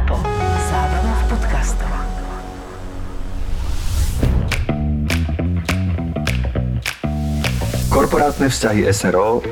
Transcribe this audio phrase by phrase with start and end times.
[0.00, 0.16] ZAPO.
[0.72, 1.92] Zábrná v podcastov.
[7.92, 9.44] Korporátne vzťahy SRO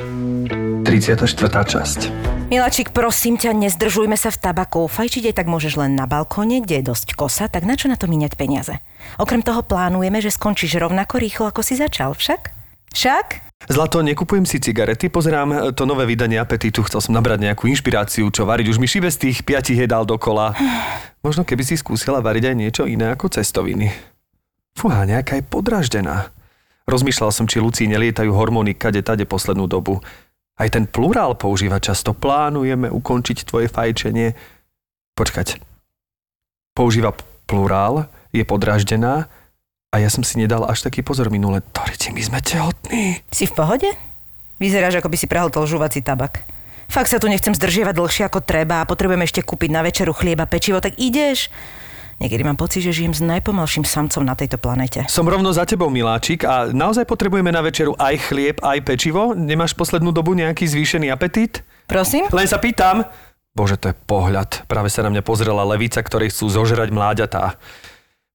[0.89, 1.29] 34.
[1.53, 2.01] časť
[2.49, 4.89] Miláčik, prosím ťa, nezdržujme sa v tabaku.
[4.89, 8.01] Fajčiť aj tak môžeš len na balkóne, kde je dosť kosa, tak na čo na
[8.01, 8.80] to míňať peniaze?
[9.21, 12.57] Okrem toho plánujeme, že skončíš rovnako rýchlo, ako si začal, však?
[12.99, 13.27] Však?
[13.71, 18.43] Zlato, nekupujem si cigarety, pozerám to nové vydanie Apetitu, chcel som nabrať nejakú inšpiráciu, čo
[18.43, 18.75] variť.
[18.75, 20.59] Už mi šibe z tých piatich jedál dokola.
[21.27, 23.95] Možno keby si skúsila variť aj niečo iné ako cestoviny.
[24.75, 26.35] Fúha, nejaká je podraždená.
[26.91, 30.03] Rozmýšľal som, či Lucii nelietajú hormóny kade tade poslednú dobu.
[30.58, 32.19] Aj ten plurál používa často.
[32.19, 34.34] Plánujeme ukončiť tvoje fajčenie.
[35.14, 35.62] Počkať.
[36.75, 37.14] Používa
[37.47, 39.30] plurál, je podraždená
[39.89, 41.65] a ja som si nedal až taký pozor minule.
[41.73, 43.25] Toriti, my sme tehotní.
[43.33, 43.89] Si v pohode?
[44.61, 46.45] Vyzeráš, ako by si prehltol žuvací tabak.
[46.92, 50.45] Fakt sa tu nechcem zdržiavať dlhšie ako treba a potrebujem ešte kúpiť na večeru chlieba,
[50.45, 51.48] pečivo, tak ideš.
[52.20, 55.06] Niekedy mám pocit, že žijem s najpomalším samcom na tejto planete.
[55.06, 59.33] Som rovno za tebou, miláčik, a naozaj potrebujeme na večeru aj chlieb, aj pečivo?
[59.39, 61.62] Nemáš poslednú dobu nejaký zvýšený apetít?
[61.86, 62.27] Prosím?
[62.34, 63.06] Len sa pýtam.
[63.55, 64.67] Bože, to je pohľad.
[64.67, 67.56] Práve sa na mňa pozrela levica, ktorej chcú zožrať mláďatá.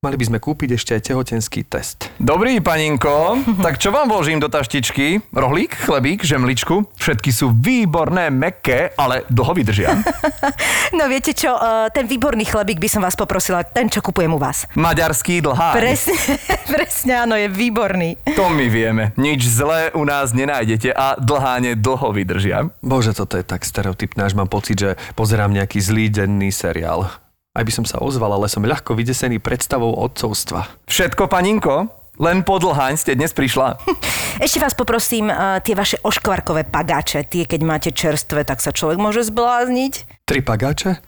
[0.04, 2.12] Mali by sme kúpiť ešte aj tehotenský test.
[2.20, 3.40] Dobrý, paninko.
[3.64, 5.32] Tak čo vám vložím do taštičky?
[5.32, 6.92] Rohlík, chlebík, žemličku?
[7.00, 9.96] Všetky sú výborné, meké, ale dlho vydržia.
[10.94, 14.38] No viete čo, eh, ten výborný chlebík by som vás poprosila, ten, čo kupujem u
[14.38, 14.70] vás.
[14.78, 15.74] Maďarský dlhá.
[15.74, 16.14] Presne,
[16.76, 18.20] presne áno, je výborný.
[18.38, 19.10] To my vieme.
[19.18, 22.70] Nič zlé u nás nenájdete a dlháne dlho vydržia.
[22.86, 27.24] Bože, toto je tak stereotypné, až mám pocit, že pozerám nejaký zlý denný seriál.
[27.54, 30.66] Aj by som sa ozval, ale som ľahko vydesený predstavou odcovstva.
[30.90, 31.86] Všetko, paninko?
[32.18, 33.78] Len po dlhaň ste dnes prišla.
[34.46, 38.98] Ešte vás poprosím, eh, tie vaše oškvarkové pagáče, tie keď máte čerstvé, tak sa človek
[38.98, 40.26] môže zblázniť.
[40.26, 41.02] Tri pagáče?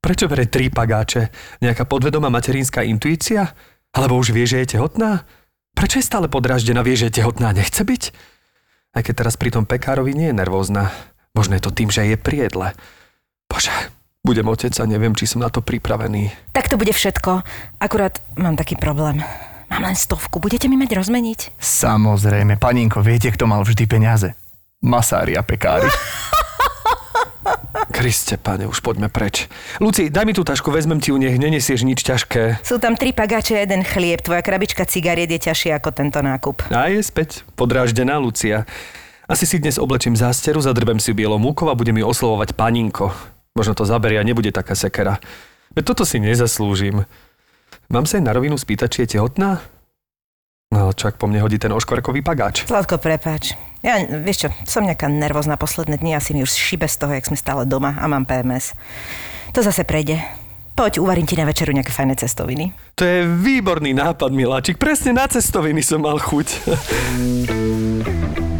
[0.00, 1.32] Prečo bere tri pagáče?
[1.64, 3.56] Nejaká podvedomá materinská intuícia?
[3.96, 5.24] Alebo už vie, že je tehotná?
[5.72, 8.02] Prečo je stále podraždená, vie, že je tehotná a nechce byť?
[8.96, 10.92] Aj keď teraz pri tom pekárovi nie je nervózna.
[11.32, 12.72] Možno je to tým, že je pri jedle.
[13.48, 13.72] Bože,
[14.26, 16.34] budem otec a neviem, či som na to pripravený.
[16.50, 17.46] Tak to bude všetko.
[17.78, 19.22] Akurát mám taký problém.
[19.70, 21.58] Mám len stovku, budete mi mať rozmeniť?
[21.58, 24.34] Samozrejme, paninko, viete, kto mal vždy peniaze?
[24.82, 25.86] Masári a pekári.
[27.96, 29.46] Kriste, pane, už poďme preč.
[29.78, 32.60] Luci, daj mi tú tašku, vezmem ti ju, nech nenesieš nič ťažké.
[32.62, 34.20] Sú tam tri pagáče a jeden chlieb.
[34.22, 36.68] Tvoja krabička cigariet je ťažšia ako tento nákup.
[36.70, 38.66] A je späť, podráždená Lucia.
[39.26, 43.10] Asi si dnes oblečím zásteru, zadrbem si bielou múkou a budem ju oslovovať paninko.
[43.56, 45.16] Možno to zaberie a nebude taká sekera.
[45.72, 47.08] Veď toto si nezaslúžim.
[47.88, 49.64] Mám sa jej na rovinu spýtať, či je tehotná?
[50.74, 52.68] No, čak po mne hodí ten oškvarkový pagáč.
[52.68, 53.56] Zlatko, prepáč.
[53.86, 57.24] Ja, vieš čo, som nejaká nervózna posledné dni, asi mi už šibe z toho, jak
[57.24, 58.74] sme stále doma a mám PMS.
[59.54, 60.18] To zase prejde.
[60.76, 62.74] Poď, uvarím ti na večeru nejaké fajné cestoviny.
[63.00, 64.76] To je výborný nápad, miláčik.
[64.76, 66.46] Presne na cestoviny som mal chuť.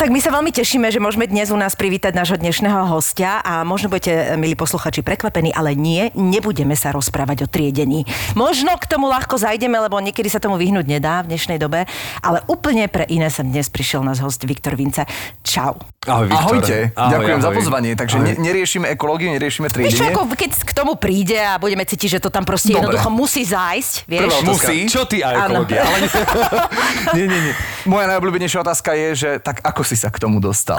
[0.00, 3.60] Tak my sa veľmi tešíme, že môžeme dnes u nás privítať nášho dnešného hostia a
[3.68, 8.08] možno budete, milí posluchači, prekvapení, ale nie, nebudeme sa rozprávať o triedení.
[8.32, 11.84] Možno k tomu ľahko zajdeme, lebo niekedy sa tomu vyhnúť nedá v dnešnej dobe,
[12.24, 15.04] ale úplne pre iné sa dnes prišiel náš host Viktor Vince.
[15.44, 15.76] Čau.
[16.08, 16.48] Ahoj, Viktor.
[16.48, 17.44] Ahojte, Ahoj, ďakujem ahoj.
[17.44, 17.92] za pozvanie.
[17.92, 18.24] Takže Ahoj.
[18.24, 20.16] ne, neriešime ekológiu, neriešime triedenie.
[20.16, 22.88] ako keď k tomu príde a budeme cítiť, že to tam proste Dobre.
[22.88, 24.32] jednoducho musí zájsť, vieš?
[24.32, 24.78] Prvá Musí.
[24.88, 25.84] Čo ty a ekológia?
[25.92, 26.08] Ale
[27.20, 27.54] nie, nie, nie.
[27.84, 30.78] Moja najobľúbenejšia otázka je, že tak ako si sa k tomu dostal?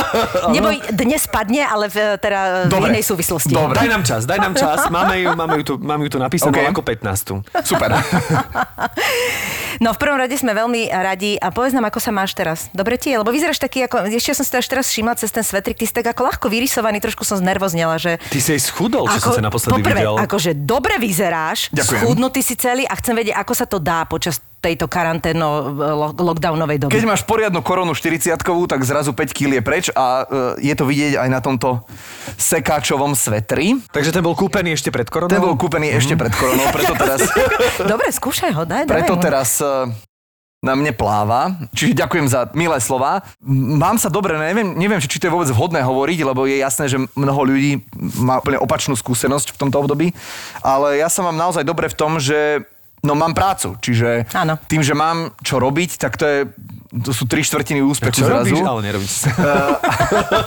[0.56, 2.88] Neboj, dnes padne, ale v, teda Dobre.
[2.88, 3.52] v inej súvislosti.
[3.52, 3.76] Dobre.
[3.76, 4.88] Daj nám čas, daj nám čas.
[4.88, 6.72] Máme ju, máme ju tu, máme ju tu napísanú OK.
[6.72, 7.44] ako 15.
[7.60, 7.90] Super.
[9.76, 12.72] No v prvom rade sme veľmi radi a povedz nám, ako sa máš teraz.
[12.72, 13.20] Dobre ti je?
[13.20, 15.84] Lebo vyzeráš taký, ako, ešte som si to až teraz všimla cez ten svetrik, ty
[15.84, 18.16] si tak ako ľahko vyrysovaný, trošku som znervoznela, že...
[18.32, 20.16] Ty si aj schudol, čo som sa naposledy poprvé, videl.
[20.16, 22.00] akože dobre vyzeráš, Ďakujem.
[22.08, 26.86] schudnutý si celý a chcem vedieť, ako sa to dá počas tejto karanténo lo- lockdownovej
[26.86, 26.92] doby.
[26.92, 28.34] Keď máš poriadnu koronu 40
[28.66, 30.26] tak zrazu 5 kg je preč a
[30.58, 31.84] e, je to vidieť aj na tomto
[32.34, 33.78] sekáčovom svetri.
[33.92, 35.30] Takže ten bol kúpený ešte pred koronou?
[35.30, 37.20] Ten bol kúpený ešte pred koronou, preto teraz,
[37.78, 39.22] Dobre, skúšaj ho, daj, preto daj.
[39.22, 39.92] teraz e,
[40.64, 41.54] na mne pláva.
[41.76, 43.22] Čiže ďakujem za milé slova.
[43.46, 46.98] Mám sa dobre, neviem, neviem, či to je vôbec vhodné hovoriť, lebo je jasné, že
[47.14, 47.86] mnoho ľudí
[48.18, 50.10] má úplne opačnú skúsenosť v tomto období,
[50.64, 52.66] ale ja sa mám naozaj dobre v tom, že
[53.06, 54.58] No mám prácu, čiže Áno.
[54.66, 56.38] tým, že mám čo robiť, tak to je
[56.86, 58.56] to sú tri štvrtiny úspechu Čo zrazu.
[58.56, 58.60] robíš?
[58.62, 59.14] Ale nerobíš.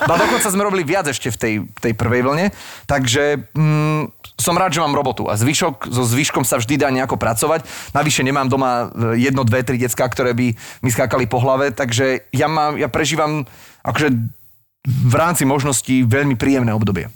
[0.09, 2.45] A dokonca sme robili viac ešte v tej, tej prvej vlne,
[2.89, 4.01] takže mm,
[4.39, 7.67] som rád, že mám robotu a zvyšok, so zvyškom sa vždy dá nejako pracovať.
[7.91, 12.31] Navyše nemám doma e, jedno, dve, tri decka, ktoré by mi skákali po hlave, takže
[12.31, 13.45] ja, mám, ja prežívam
[13.83, 14.09] akože
[14.87, 17.11] v rámci možností veľmi príjemné obdobie.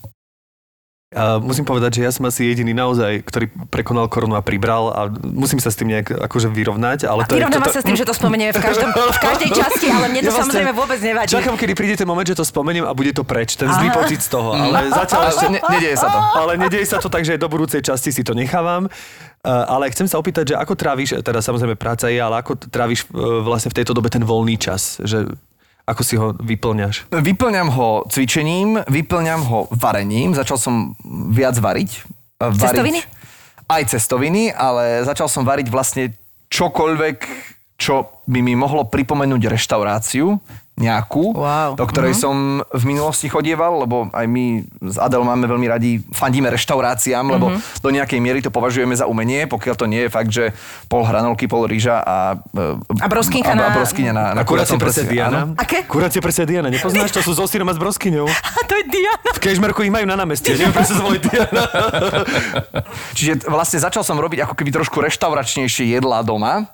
[1.13, 5.07] A musím povedať, že ja som asi jediný naozaj, ktorý prekonal koronu a pribral a
[5.24, 7.06] musím sa s tým nejak akože vyrovnať.
[7.06, 9.21] Ale A to je, vyrovnáva toto- sa s tým, že to spomenieme v, každom, v
[9.21, 11.30] každej časti, ale mne to Ja vlastne samozrejme vôbec nevadí.
[11.30, 14.19] Čakám, kedy príde ten moment, že to spomeniem a bude to preč, ten zlý pocit
[14.19, 14.57] z toho.
[14.57, 15.45] Ale zatiaľ Ale ešte...
[15.54, 16.19] ne, nedieje sa to.
[16.19, 18.89] Ale nedieje sa to tak, že do budúcej časti si to nechávam.
[19.44, 23.44] Ale chcem sa opýtať, že ako tráviš, teda samozrejme práca je, ale ako tráviš uh,
[23.44, 25.04] vlastne v tejto dobe ten voľný čas?
[25.04, 25.36] Že
[25.83, 27.12] ako si ho vyplňaš?
[27.12, 30.31] Vyplňam ho cvičením, vyplňam ho varením.
[30.31, 30.95] Začal som
[31.31, 32.07] viac variť.
[32.39, 33.00] Variť Cestoviny?
[33.63, 36.12] Aj cestoviny, ale začal som variť vlastne
[36.51, 37.18] čokoľvek,
[37.80, 40.39] čo by mi mohlo pripomenúť reštauráciu
[40.73, 41.77] nejakú, Wow.
[41.77, 42.33] do ktorej som
[42.65, 44.45] v minulosti chodieval, lebo aj my
[44.81, 49.45] s Adel máme veľmi radi, fandíme reštauráciám, lebo do nejakej miery to považujeme za umenie,
[49.45, 50.49] pokiaľ to nie je fakt, že
[50.85, 52.41] pol hranolky, pol rýža a,
[52.99, 55.53] A broskyňka na- a broskyňa na, na kuracie prsi, Diana?
[55.53, 55.85] Aké?
[55.85, 57.13] Kuracie prsia Diana, nepoznáš?
[57.13, 58.25] To sú so sírom a s broskyňou.
[58.57, 59.29] A to je Diana.
[59.29, 61.63] V Kežmerku ich majú na námestí, neviem, prečo sa Diana.
[63.17, 66.65] Čiže vlastne začal som robiť ako keby trošku reštauračnejšie jedlá doma.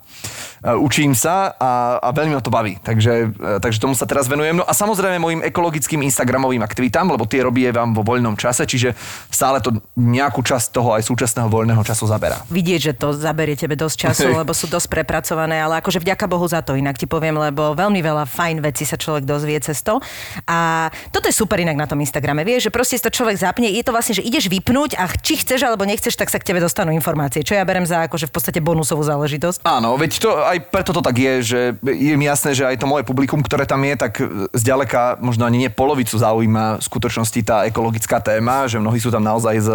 [0.63, 2.75] E, Učím sa a, a veľmi ma to baví.
[2.83, 4.59] Takže, e, takže tomu sa teraz venujem.
[4.59, 8.95] No a samozrejme mojim ekologickým Instagramovým aktivitám, lebo tie robievam vo voľnom čase, čiže
[9.31, 12.44] stále to nejakú časť toho aj súčasného voľného času zaberá.
[12.51, 16.45] Vidieť, že to zaberie tebe dosť času, lebo sú dosť prepracované, ale akože vďaka Bohu
[16.47, 20.03] za to, inak ti poviem, lebo veľmi veľa fajn vecí sa človek dozvie cez to.
[20.47, 23.83] A toto je super inak na tom Instagrame, vieš, že proste to človek zapne, je
[23.83, 26.91] to vlastne, že ideš vypnúť a či chceš alebo nechceš, tak sa k tebe dostanú
[26.91, 29.63] informácie, čo ja berem za akože v podstate bonusovú záležitosť.
[29.63, 32.89] Áno, veď to aj preto to tak je, že je mi jasné, že aj to
[32.89, 34.17] moje publikum, ktoré tam je, tak
[34.57, 39.21] zďaleka možno ani nie polovicu zaujíma v skutočnosti tá ekologická téma, že mnohí sú tam
[39.21, 39.69] naozaj z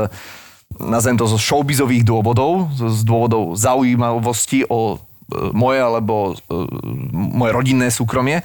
[0.80, 6.56] nazvem to zo showbizových dôvodov, z dôvodov zaujímavosti o e, moje alebo e,
[7.14, 8.42] moje rodinné súkromie.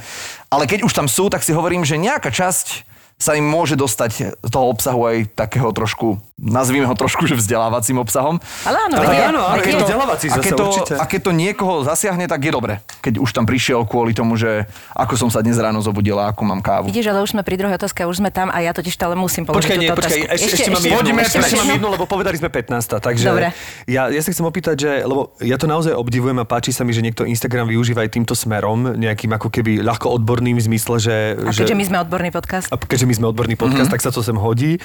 [0.53, 2.85] Ale keď už tam sú, tak si hovorím, že nejaká časť
[3.19, 8.39] sa im môže dostať toho obsahu aj takého trošku, nazvime ho trošku, že vzdelávacím obsahom.
[8.63, 10.93] Ale áno, Ale vedia, áno, áno, je to vzdelávací A keď to, určite.
[10.95, 12.79] a keď to niekoho zasiahne, tak je dobre.
[13.03, 14.63] Keď už tam prišiel kvôli tomu, že
[14.95, 16.87] ako som sa dnes ráno zobudila, ako mám kávu.
[16.87, 19.43] Vidíš, ale už sme pri druhej otázke už sme tam a ja totiž stále musím
[19.43, 20.35] položiť Počkaj, nie, túto počkaj, otázku.
[20.39, 21.87] ešte, ešte, mám jednu, ešte, ešte ešte mám jednu?
[21.91, 23.47] lebo povedali sme 15, takže Dobre.
[23.83, 26.95] ja, ja sa chcem opýtať, že, lebo ja to naozaj obdivujem a páči sa mi,
[26.95, 31.15] že niekto Instagram využíva aj týmto smerom, nejakým ako keby ľahko odborným v zmysle, že...
[31.35, 32.71] A že keďže my sme odborný podcast.
[32.71, 33.93] a keďže my sme odborný podcast, mm-hmm.
[33.97, 34.77] tak sa to sem hodí.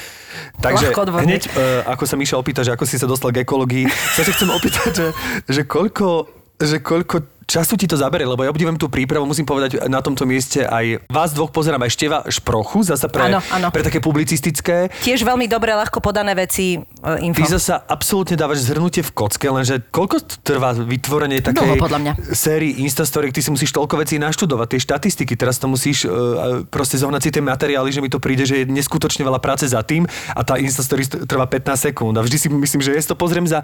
[0.65, 3.85] Takže hneď, uh, ako sa Miša opýta, že ako si sa dostal k ekológii,
[4.17, 5.07] sa ťa chcem opýtať, že,
[5.53, 9.85] že koľko že koľko času ti to zabere, lebo ja obdivujem tú prípravu, musím povedať
[9.85, 13.69] na tomto mieste aj vás dvoch pozerám aj Števa Šprochu, zasa pre, Áno, áno.
[13.69, 14.89] pre také publicistické.
[14.99, 16.81] Tiež veľmi dobre, ľahko podané veci, e,
[17.21, 17.39] info.
[17.39, 22.13] Ty zasa absolútne dávaš zhrnutie v kocke, lenže koľko trvá vytvorenie takej Dlho, podľa mňa.
[22.31, 26.97] sérii Instastory, ty si musíš toľko vecí naštudovať, tie štatistiky, teraz to musíš uh, proste
[26.97, 30.03] zohnať si tie materiály, že mi to príde, že je neskutočne veľa práce za tým
[30.31, 33.15] a tá Instastory st- trvá 15 sekúnd a vždy si myslím, že ja si to
[33.15, 33.61] pozriem za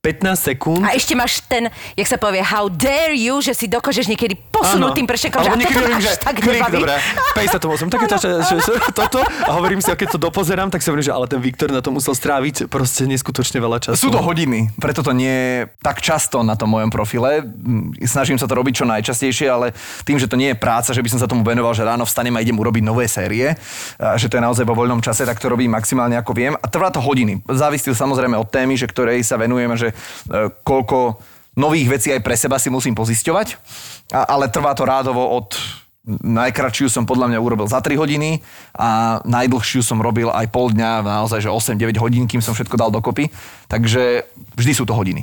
[0.00, 0.80] 15 sekúnd.
[0.80, 4.96] A ešte máš ten, jak sa povie, how dare you, že si dokážeš niekedy posunúť
[4.96, 6.74] tým pršekom, že a toto hovorím, že tak klik, nebaví.
[6.80, 6.94] dobre,
[7.36, 10.88] 58, takéto, že, že, že, toto a hovorím si, a keď to dopozerám, tak si
[10.88, 13.96] hovorím, že ale ten Viktor na to musel stráviť proste neskutočne veľa času.
[13.96, 17.44] Sú to hodiny, preto to nie je tak často na tom mojom profile.
[17.44, 19.72] Mm, Snažím sa to robiť čo najčastejšie, ale
[20.04, 22.32] tým, že to nie je práca, že by som sa tomu venoval, že ráno vstanem
[22.36, 23.54] a idem urobiť nové série,
[24.00, 26.54] a že to je naozaj vo voľnom čase, tak to robím maximálne ako viem.
[26.58, 27.40] A trvá to hodiny.
[27.48, 29.94] Závisí to samozrejme od témy, že ktorej sa venujem že e,
[30.66, 31.20] koľko
[31.60, 33.48] nových vecí aj pre seba si musím pozisťovať,
[34.16, 35.52] a, ale trvá to rádovo od
[36.10, 38.40] Najkračšiu som podľa mňa urobil za 3 hodiny
[38.72, 42.88] a najdlhšiu som robil aj pol dňa, naozaj, že 8-9 hodín, kým som všetko dal
[42.88, 43.28] dokopy.
[43.68, 44.24] Takže
[44.56, 45.20] vždy sú to hodiny.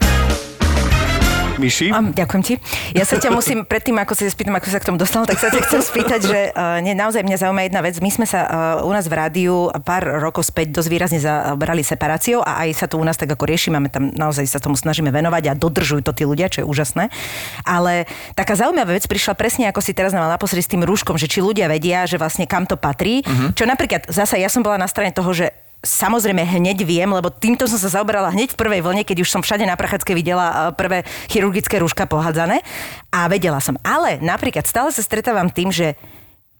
[1.57, 1.89] Myši?
[1.89, 2.53] Um, ďakujem ti.
[2.93, 5.49] Ja sa ťa musím, predtým ako sa spýtam, ako sa k tomu dostal, tak sa
[5.49, 7.97] ťa chcem spýtať, že uh, nie, naozaj mňa zaujíma jedna vec.
[7.97, 12.45] My sme sa uh, u nás v rádiu pár rokov späť dosť výrazne zabrali separáciou
[12.45, 13.73] a aj sa to u nás tak ako rieši.
[13.73, 17.09] Máme tam naozaj sa tomu snažíme venovať a dodržujú to tí ľudia, čo je úžasné.
[17.65, 18.05] Ale
[18.37, 21.41] taká zaujímavá vec prišla presne ako si teraz mala naposledy s tým rúškom, že či
[21.41, 23.25] ľudia vedia, že vlastne kam to patrí.
[23.25, 23.51] Uh-huh.
[23.57, 25.51] Čo napríklad zasa ja som bola na strane toho, že
[25.85, 29.45] Samozrejme, hneď viem, lebo týmto som sa zaoberala hneď v prvej vlne, keď už som
[29.45, 32.65] všade na Prachádzke videla eh, prvé chirurgické rúška pohádzané
[33.13, 33.77] a vedela som.
[33.85, 35.93] Ale napríklad stále sa stretávam tým, že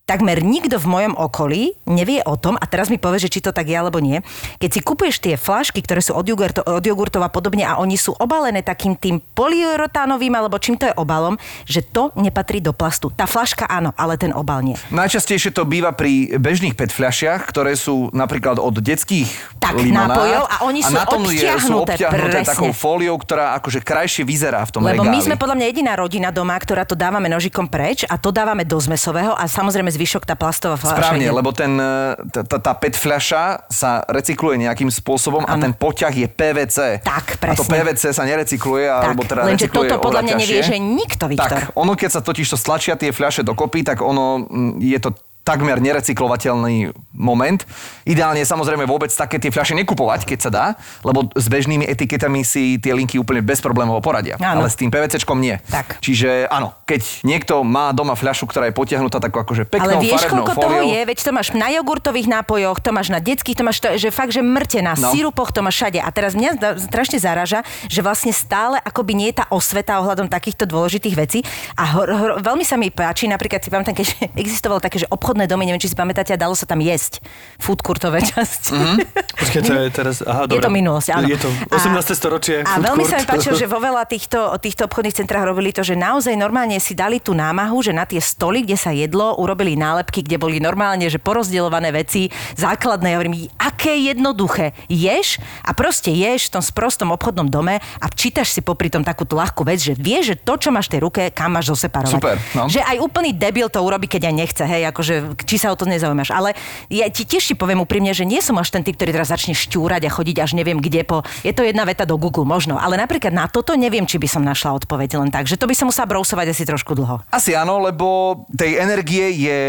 [0.08, 3.52] takmer nikto v mojom okolí nevie o tom, a teraz mi povie, že či to
[3.52, 4.24] tak je alebo nie,
[4.56, 8.00] keď si kupuješ tie flašky, ktoré sú od, jogurto, od jogurtov a podobne a oni
[8.00, 11.36] sú obalené takým tým polyuretánovým alebo čím to je obalom,
[11.68, 13.12] že to nepatrí do plastu.
[13.12, 14.80] Tá flaška áno, ale ten obal nie.
[14.96, 20.08] Najčastejšie to býva pri bežných PET fľašiach, ktoré sú napríklad od detských Tak, limonád.
[20.08, 22.48] nápojov a oni sú na tom je, sú presne.
[22.48, 25.12] takou fóliou, ktorá akože krajšie vyzerá v tom Lebo regáli.
[25.12, 28.64] my sme podľa mňa jediná rodina doma, ktorá to dávame nožikom preč a to dávame
[28.64, 31.02] do zmesového a samozrejme zvyšok tá plastová fľaša.
[31.02, 32.14] Správne, ide- lebo ten, e,
[32.46, 37.02] tá, tá- PET fľaša sa recykluje nejakým spôsobom a ten poťah je PVC.
[37.02, 37.74] Tak, A to presne.
[37.74, 41.50] PVC sa nerecykluje, alebo teda lenže recykluje toto podľa mňa nevie, že nikto, Viktor.
[41.50, 45.10] Tak, ono keď sa totiž to stlačia tie fľaše dokopy, tak ono mm, je to
[45.48, 47.64] takmer nerecyklovateľný moment.
[48.04, 50.66] Ideálne je samozrejme vôbec také tie fľaše nekupovať, keď sa dá,
[51.02, 54.36] lebo s bežnými etiketami si tie linky úplne bez problémov poradia.
[54.38, 54.62] Áno.
[54.62, 55.56] Ale s tým PVCčkom nie.
[55.72, 56.04] Tak.
[56.04, 60.28] Čiže áno, keď niekto má doma fľašu, ktorá je potiahnutá takou akože peknou Ale vieš,
[60.28, 61.02] koľko toho fóliou, je?
[61.08, 64.36] Veď to máš na jogurtových nápojoch, to máš na detských, to máš to, že fakt,
[64.36, 65.14] že mŕte na No.
[65.14, 66.02] sirupoch, to máš všade.
[66.02, 70.66] A teraz mňa strašne zaraža, že vlastne stále akoby nie je tá osveta ohľadom takýchto
[70.66, 71.40] dôležitých vecí.
[71.78, 74.08] A hor, hor, veľmi sa mi páči, napríklad si pamätám, keď
[74.42, 77.22] existovalo také, že obchodné domy, neviem, či si pamätáte, a dalo sa tam jesť.
[77.62, 78.74] Food courtové časti.
[79.14, 80.26] Počkaj, to je teraz...
[80.26, 81.30] Aha, Je to minulosť, áno.
[81.30, 82.18] Je to 18.
[82.18, 82.66] storočie.
[82.66, 83.14] A veľmi court.
[83.14, 86.82] sa mi páčilo, že vo veľa týchto, týchto obchodných centrách robili to, že naozaj normálne
[86.82, 90.58] si dali tú námahu, že na tie stoly, kde sa jedlo, urobili nálepky, kde boli
[90.58, 93.14] normálne, že porozdeľované veci, základné.
[93.14, 94.74] Ja hovorím, aké jednoduché.
[94.90, 99.38] Ješ a proste ješ v tom sprostom obchodnom dome a čítaš si popri tom takúto
[99.38, 102.18] ľahkú vec, že vieš, že to, čo máš v tej ruke, kam máš zoseparovať.
[102.18, 102.66] Super, no.
[102.66, 105.90] Že aj úplný debil to urobí, keď aj nechce, hej, akože či sa o to
[105.90, 106.32] nezaujímaš.
[106.32, 106.54] Ale
[106.88, 109.58] ja ti tiež ti poviem úprimne, že nie som až ten typ, ktorý teraz začne
[109.58, 111.26] šťúrať a chodiť až neviem kde po.
[111.44, 114.44] Je to jedna veta do Google možno, ale napríklad na toto neviem, či by som
[114.46, 117.20] našla odpoveď len tak, že to by som musela brousovať asi trošku dlho.
[117.34, 119.62] Asi áno, lebo tej energie je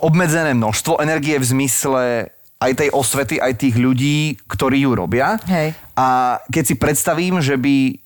[0.00, 1.02] obmedzené množstvo.
[1.02, 2.02] Energie v zmysle
[2.60, 5.40] aj tej osvety, aj tých ľudí, ktorí ju robia.
[5.48, 5.72] Hej.
[5.96, 7.96] A keď si predstavím, že by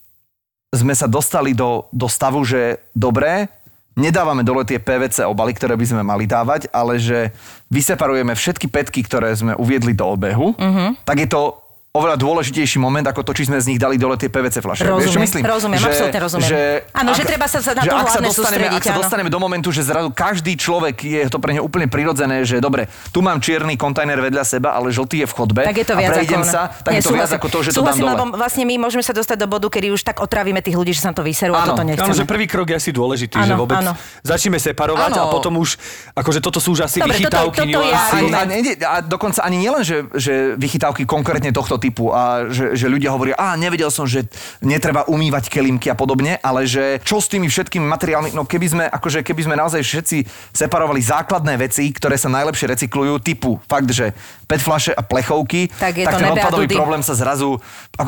[0.75, 3.51] sme sa dostali do, do stavu, že dobré,
[3.95, 7.31] nedávame dole tie PVC obaly, ktoré by sme mali dávať, ale že
[7.69, 11.03] vyseparujeme všetky petky, ktoré sme uviedli do obehu, Mhm.
[11.03, 11.64] tak je to
[11.95, 14.83] oveľa dôležitejší moment, ako to, či sme z nich dali dole tie PVC fľaše.
[14.83, 15.43] Vieš, čo Rozumiem, myslím?
[15.47, 16.49] rozumiem, absolútne rozumiem.
[16.51, 16.61] Že,
[16.91, 19.01] Áno, že treba sa na že to ak sa hlavne dostaneme, sústrediť, Ak sa áno.
[19.01, 22.91] dostaneme do momentu, že zrazu každý človek je to pre neho úplne prirodzené, že dobre,
[23.15, 25.99] tu mám čierny kontajner vedľa seba, ale žltý je v chodbe Tak je to a
[26.03, 26.51] viac prejdem ako...
[26.51, 27.39] sa, tak Nie, je to viac súhlasím.
[27.39, 28.11] ako to, že to dám súhlasím, dole.
[28.11, 31.01] lebo vlastne my môžeme sa dostať do bodu, kedy už tak otravíme tých ľudí, že
[31.01, 31.79] sa to vyserú a Áno.
[31.79, 32.11] toto Áno, nechceme.
[32.11, 33.95] že prvý krok je asi dôležitý, Áno, že vôbec áno.
[34.27, 35.31] začneme separovať a Áno.
[35.31, 35.79] potom už,
[36.11, 37.95] akože toto sú už asi Dobre, vychytávky, toto je.
[37.95, 38.03] A,
[38.35, 38.43] a,
[38.83, 43.37] a dokonca ani nielen, že, že vychytávky konkrétne tohto typu a že, že ľudia hovoria,
[43.37, 44.25] a nevedel som, že
[44.65, 48.85] netreba umývať kelímky a podobne, ale že čo s tými všetkými materiálmi, no keby sme,
[48.89, 50.19] akože keby sme naozaj všetci
[50.57, 54.17] separovali základné veci, ktoré sa najlepšie recyklujú, typu fakt, že
[54.49, 56.77] PET flaše a plechovky, Tak je tak to ten odpadový dudy.
[56.81, 57.61] problém sa zrazu,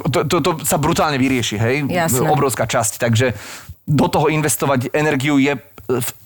[0.09, 1.77] to, to, to sa brutálne vyrieši, hej?
[1.85, 2.25] Jasné.
[2.25, 3.37] Obrovská časť, takže
[3.87, 5.55] do toho investovať energiu je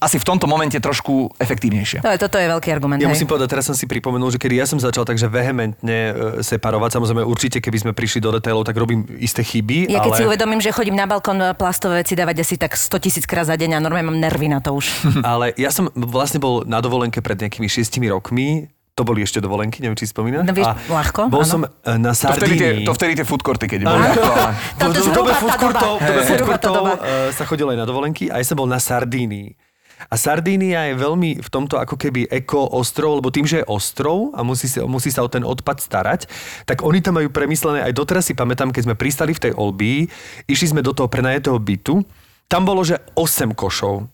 [0.00, 2.00] asi v tomto momente trošku efektívnejšie.
[2.00, 3.00] To je, toto je veľký argument.
[3.00, 3.14] Ja hej.
[3.14, 6.97] musím povedať, teraz som si pripomenul, že kedy ja som začal takže vehementne e, separovať,
[6.97, 10.19] samozrejme určite, keby sme prišli do detailov, tak robím isté chyby, Ja keď ale...
[10.19, 13.57] si uvedomím, že chodím na balkón plastové veci dávať asi tak 100 tisíc krát za
[13.57, 14.88] deň a normálne mám nervy na to už.
[15.26, 19.80] Ale ja som vlastne bol na dovolenke pred nejakými šiestimi rokmi, to boli ešte dovolenky,
[19.80, 20.45] neviem, či si spomínaš.
[20.45, 21.49] No vieš, ľahko, Bol áno.
[21.49, 22.85] som e, na To Sardínii.
[22.85, 24.04] to vtedy tie food courty, keď boli.
[24.76, 26.75] Toto v, dobe food courtov, food courtov
[27.33, 29.57] sa chodilo aj na dovolenky a ja som bol na Sardínii.
[30.09, 34.33] A Sardínia je veľmi v tomto ako keby eko ostrov, lebo tým, že je ostrov
[34.33, 36.25] a musí sa, musí sa o ten odpad starať,
[36.64, 40.09] tak oni tam majú premyslené, aj doteraz si pamätám, keď sme pristali v tej Olbii,
[40.49, 42.00] išli sme do toho prenajetého bytu,
[42.49, 44.09] tam bolo, že 8 košov.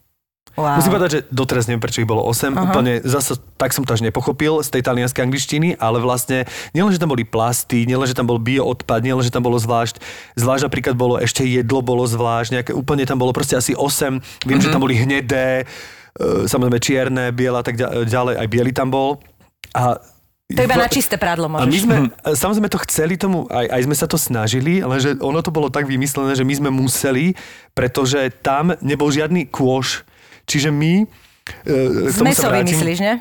[0.56, 0.80] Wow.
[0.80, 2.56] Musím povedať, že doteraz neviem, prečo ich bolo 8.
[2.56, 2.72] Uh-huh.
[2.72, 7.00] Úplne zase tak som to až nepochopil z tej talianskej angličtiny, ale vlastne nielen, že
[7.00, 10.00] tam boli plasty, nielen, že tam bol bioodpad, nielen, že tam bolo zvlášť,
[10.40, 14.48] zvlášť napríklad bolo ešte jedlo bolo zvlášť, nejaké úplne tam bolo proste asi 8.
[14.48, 14.64] Viem, uh-huh.
[14.64, 15.68] že tam boli hnedé,
[16.16, 19.20] e, samozrejme čierne, biele a tak ďa- ďalej, aj biely tam bol.
[19.76, 20.00] A
[20.56, 21.84] To iba na čisté prádlo a my môžeš.
[21.84, 21.96] sme,
[22.32, 25.84] samozrejme to chceli tomu, aj, aj sme sa to snažili, lenže ono to bolo tak
[25.84, 27.36] vymyslené, že my sme museli,
[27.76, 30.06] pretože tam nebol žiadny kôš.
[30.46, 31.04] Čiže my...
[31.66, 32.74] e, Zmesový vrátim.
[32.74, 33.14] myslíš, ne?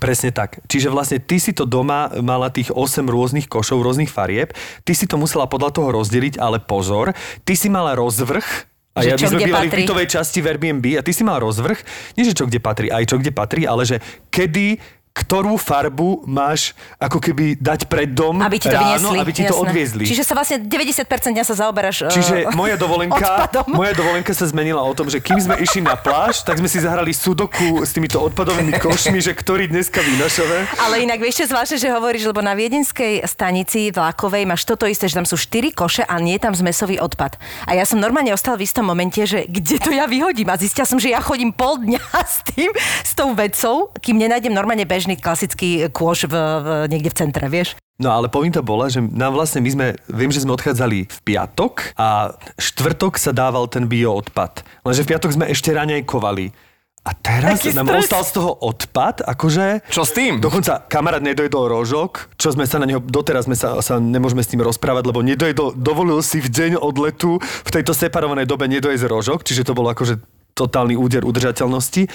[0.00, 0.58] Presne tak.
[0.66, 5.04] Čiže vlastne ty si to doma mala tých 8 rôznych košov, rôznych farieb, ty si
[5.04, 7.12] to musela podľa toho rozdeliť, ale pozor,
[7.44, 10.84] ty si mala rozvrh, a Že ja, my sme bývali v bytovej časti v Airbnb
[11.00, 11.80] a ty si mal rozvrh,
[12.20, 14.76] nie že čo kde patrí, aj čo kde patrí, ale že kedy
[15.12, 19.18] ktorú farbu máš ako keby dať pred dom Aby ti to ráno, vyniesli.
[19.20, 19.62] aby ti to jasné.
[19.62, 20.04] odviezli.
[20.08, 23.68] Čiže sa vlastne 90% dňa sa zaoberáš eh, Čiže moja dovolenka, odpadom.
[23.70, 26.80] moja dovolenka sa zmenila o tom, že kým sme išli na pláž, tak sme si
[26.80, 30.80] zahrali sudoku s týmito odpadovými košmi, že ktorý dneska vynašame.
[30.80, 35.06] Ale inak vieš, čo zvláštne, že hovoríš, lebo na viedenskej stanici vlakovej máš toto isté,
[35.06, 37.36] že tam sú 4 koše a nie je tam zmesový odpad.
[37.64, 40.48] A ja som normálne ostal v istom momente, že kde to ja vyhodím.
[40.48, 42.00] A zistila som, že ja chodím pol dňa
[42.34, 42.72] s tým,
[43.04, 47.74] s tou vecou, kým nenájdem normálne bežný klasický kôš v, v, niekde v centre, vieš.
[47.98, 51.98] No ale pointa bola, že nám vlastne my sme, viem, že sme odchádzali v piatok
[51.98, 54.62] a štvrtok sa dával ten bioodpad.
[54.86, 56.70] Lenže v piatok sme ešte raňajkovali.
[57.02, 58.06] A teraz Aký nám stres.
[58.06, 59.90] ostal z toho odpad, akože...
[59.90, 60.38] Čo s tým?
[60.38, 64.46] Dokonca kamarát nedojedol rožok, čo sme sa na neho, doteraz sme sa, sa nemôžeme s
[64.46, 69.42] tým rozprávať, lebo nedojedol, dovolil si v deň odletu v tejto separovanej dobe nedojesť rožok,
[69.42, 70.22] čiže to bolo akože
[70.54, 72.06] totálny úder udržateľnosti.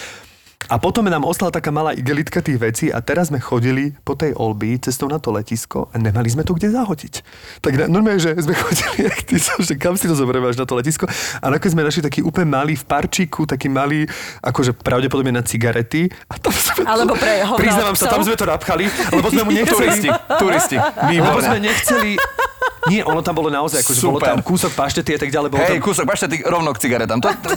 [0.66, 4.34] A potom nám ostala taká malá igelitka tých vecí a teraz sme chodili po tej
[4.34, 7.22] Olby cestou na to letisko a nemali sme to kde zahodiť.
[7.62, 10.58] Tak na- normálne, že sme chodili, jak ty som, že kam si to zoberieme až
[10.58, 11.06] na to letisko
[11.40, 14.10] a nakoniec sme našli taký úplne malý v parčíku, taký malý,
[14.44, 16.10] akože pravdepodobne na cigarety.
[16.28, 19.78] A tam sme Alebo pre Priznávam sa, tam sme to napchali, lebo sme mu nechceli...
[19.78, 20.78] Turisti, turisti.
[20.82, 21.48] Lebo Výborné.
[21.48, 22.12] sme nechceli...
[22.88, 25.50] Nie, ono tam bolo naozaj, akože bolo tam kúsok paštety a tak ďalej.
[25.52, 25.86] Bolo Hej, tam...
[25.92, 27.20] kúsok, bašte ty rovno k cigaretám.
[27.20, 27.52] To, to,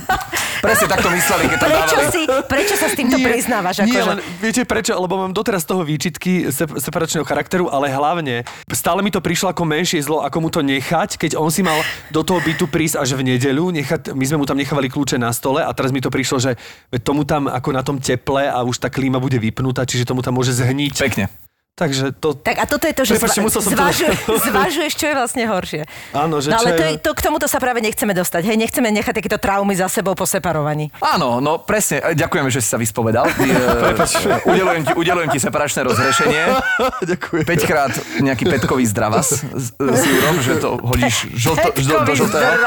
[0.58, 2.10] presne takto mysleli, keď tam Prečo, dávali.
[2.10, 3.86] si, prečo sa s týmto priznávaš?
[3.86, 4.10] Nie, Akože?
[4.10, 4.92] len, viete prečo?
[4.98, 8.42] Lebo mám doteraz z toho výčitky sep- separačného charakteru, ale hlavne
[8.74, 11.78] stále mi to prišlo ako menšie zlo, ako mu to nechať, keď on si mal
[12.10, 15.30] do toho bytu prísť až v nedeľu, nechať, my sme mu tam nechávali kľúče na
[15.30, 16.58] stole a teraz mi to prišlo, že
[17.06, 20.34] tomu tam ako na tom teple a už tá klíma bude vypnutá, čiže tomu tam
[20.34, 20.94] môže zhniť.
[20.98, 21.49] Pekne.
[21.80, 22.36] Takže to...
[22.36, 24.12] Tak a toto je to, že som to- zvažuje,
[24.52, 25.82] zvažuješ, čo je vlastne horšie.
[26.12, 28.52] Áno, že no, ale čo to, je- to, k tomuto sa práve nechceme dostať.
[28.52, 30.92] Hej, nechceme nechať takéto traumy za sebou po separovaní.
[31.00, 32.04] Áno, no presne.
[32.04, 33.32] E, Ďakujeme, že si sa vyspovedal.
[33.32, 36.42] E, udelujem, ti, udelujem ti separačné rozhrešenie.
[37.16, 37.44] Ďakujem.
[37.48, 42.14] 5 krát nejaký petkový zdravas s, s Jurom, že to hodíš žlto, žlto, do Petkový
[42.20, 42.60] žltého.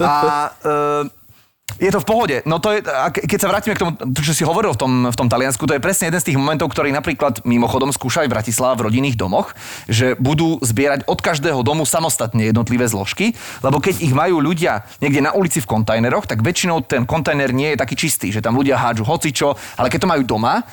[0.00, 0.14] A
[1.04, 1.17] e,
[1.76, 2.36] je to v pohode.
[2.48, 4.80] No to je, a ke- keď sa vrátime k tomu, to, čo si hovoril v
[4.80, 8.26] tom, v tom Taliansku, to je presne jeden z tých momentov, ktorý napríklad mimochodom skúšali
[8.26, 9.54] v Bratislava v rodinných domoch,
[9.86, 15.22] že budú zbierať od každého domu samostatne jednotlivé zložky, lebo keď ich majú ľudia niekde
[15.22, 18.74] na ulici v kontajneroch, tak väčšinou ten kontajner nie je taký čistý, že tam ľudia
[18.74, 20.66] hádžu hocičo, ale keď to majú doma,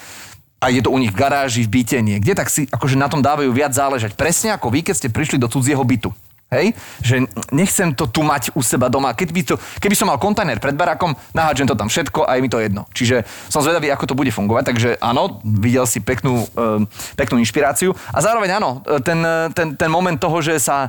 [0.56, 3.22] a je to u nich v garáži, v byte niekde, tak si akože na tom
[3.22, 4.18] dávajú viac záležať.
[4.18, 6.10] Presne ako vy, keď ste prišli do cudzieho bytu.
[6.56, 6.68] Hej?
[7.04, 7.16] Že
[7.52, 9.12] nechcem to tu mať u seba doma.
[9.12, 12.42] Keď by to, keby som mal kontajner pred barákom, nahádžem to tam všetko a je
[12.42, 12.88] mi to jedno.
[12.96, 14.64] Čiže som zvedavý, ako to bude fungovať.
[14.72, 16.88] Takže áno, videl si peknú, e,
[17.20, 17.92] peknú inšpiráciu.
[18.16, 20.88] A zároveň áno, e, ten, e, ten, ten moment toho, že sa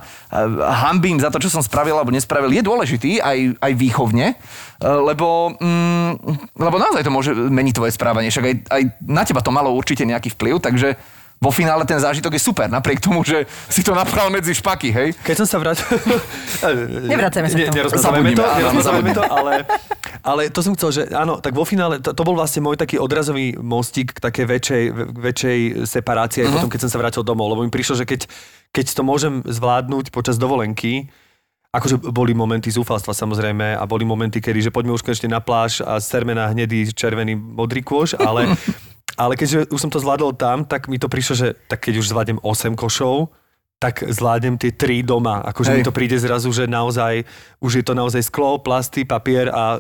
[0.87, 4.38] hambím za to, čo som spravil alebo nespravil, je dôležitý aj, aj výchovne.
[4.77, 6.12] Lebo, mm,
[6.61, 8.29] lebo naozaj to môže meniť tvoje správanie.
[8.29, 11.01] Však aj, aj na teba to malo určite nejaký vplyv, takže
[11.37, 15.09] vo finále ten zážitok je super, napriek tomu, že si to napchal medzi špaky, hej?
[15.18, 15.85] Keď som sa vrátil...
[17.07, 17.77] Nevracajme sa k Ne, tomu.
[17.79, 19.53] nerozprávame to, áno, nerozprávame to, ale,
[20.22, 22.96] ale to som chcel, že áno, tak vo finále, to, to bol vlastne môj taký
[22.96, 26.46] odrazový mostík k takej väčšej, väčšej separácii Mhm.
[26.46, 28.27] aj potom, keď som sa vrátil domov, lebo mi prišlo, že keď,
[28.70, 31.09] keď to môžem zvládnuť počas dovolenky,
[31.68, 35.85] Akože boli momenty zúfalstva samozrejme a boli momenty, kedy, že poďme už konečne na pláž
[35.85, 38.49] a serme na hnedý, červený, modrý kôž, ale,
[39.17, 42.13] ale keďže už som to zvládol tam, tak mi to prišlo, že tak keď už
[42.13, 43.33] zvládnem 8 košov,
[43.77, 45.45] tak zvládnem tie tri doma.
[45.45, 45.77] Akože Hej.
[45.77, 47.29] mi to príde zrazu, že naozaj,
[47.61, 49.77] už je to naozaj sklo, plasty, papier a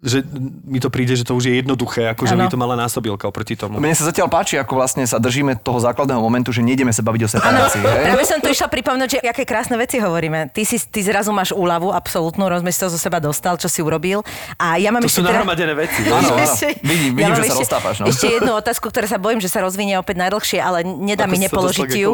[0.00, 0.24] že
[0.64, 2.40] mi to príde, že to už je jednoduché, akože Áno.
[2.40, 3.76] mi to malá násobilka oproti tomu.
[3.76, 7.20] Mne sa zatiaľ páči, ako vlastne sa držíme toho základného momentu, že nejdeme sa baviť
[7.20, 7.84] o separácii.
[7.84, 10.48] Práve som tu išla pripomnúť, že aké krásne veci hovoríme.
[10.48, 13.84] Ty, si, ty zrazu máš úľavu absolútnu, rozumiem, si to zo seba dostal, čo si
[13.84, 14.24] urobil.
[14.56, 16.00] A ja mám To ešte sú teda- nahromadené veci.
[16.02, 16.48] Áno, áno.
[16.80, 18.06] Vidím- vidím, mám že sa ešte- roztápaš, no.
[18.08, 21.36] Ešte jednu otázku, ktoré sa bojím, že sa rozvinie opäť najdlhšie, ale nedá Ako mi
[21.36, 22.10] sa nepoložiť ju.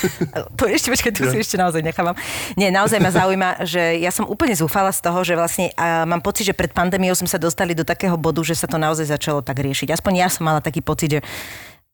[0.76, 2.16] ešte, počkaj, tu si ešte naozaj nechávam.
[2.54, 6.20] Nie, naozaj ma zaujíma, že ja som úplne zúfala z toho, že vlastne a mám
[6.20, 9.40] pocit, že pred pandémiou sme sa dostali do takého bodu, že sa to naozaj začalo
[9.40, 9.94] tak riešiť.
[9.94, 11.20] Aspoň ja som mala taký pocit, že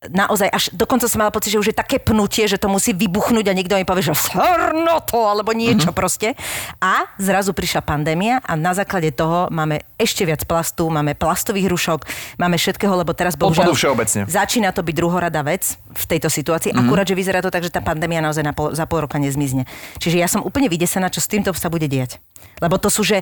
[0.09, 3.45] naozaj až dokonca som mala pocit, že už je také pnutie, že to musí vybuchnúť
[3.47, 5.97] a niekto mi povie, že srno to, alebo niečo Mhm.
[5.97, 6.33] proste.
[6.79, 11.99] A zrazu prišla pandémia a na základe toho máme ešte viac plastu, máme plastových hrušok,
[12.37, 14.27] máme všetkého, lebo teraz bohužiaľ všeobecne.
[14.27, 16.71] začína to byť druhorada vec v tejto situácii.
[16.71, 16.75] Mhm.
[16.75, 16.87] Mm-hmm.
[16.87, 19.63] Akurát, že vyzerá to tak, že tá pandémia naozaj na pol, za pol roka nezmizne.
[19.97, 22.19] Čiže ja som úplne vydesená, čo s týmto sa bude diať.
[22.59, 23.19] Lebo to sú, že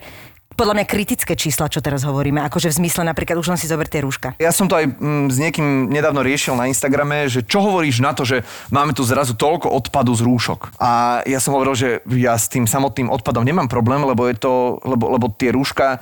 [0.53, 2.41] podľa mňa kritické čísla, čo teraz hovoríme.
[2.45, 4.37] Akože v zmysle napríklad už len si zober tie rúška.
[4.37, 8.13] Ja som to aj mm, s niekým nedávno riešil na Instagrame, že čo hovoríš na
[8.13, 10.77] to, že máme tu zrazu toľko odpadu z rúšok.
[10.79, 14.79] A ja som hovoril, že ja s tým samotným odpadom nemám problém, lebo je to,
[14.85, 15.99] lebo, lebo tie rúška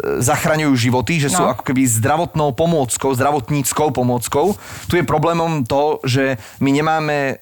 [0.00, 1.52] zachraňujú životy, že sú No.
[1.52, 4.56] ako keby zdravotnou pomôckou, zdravotníckou pomôckou.
[4.88, 7.36] Tu je problémom to, že my nemáme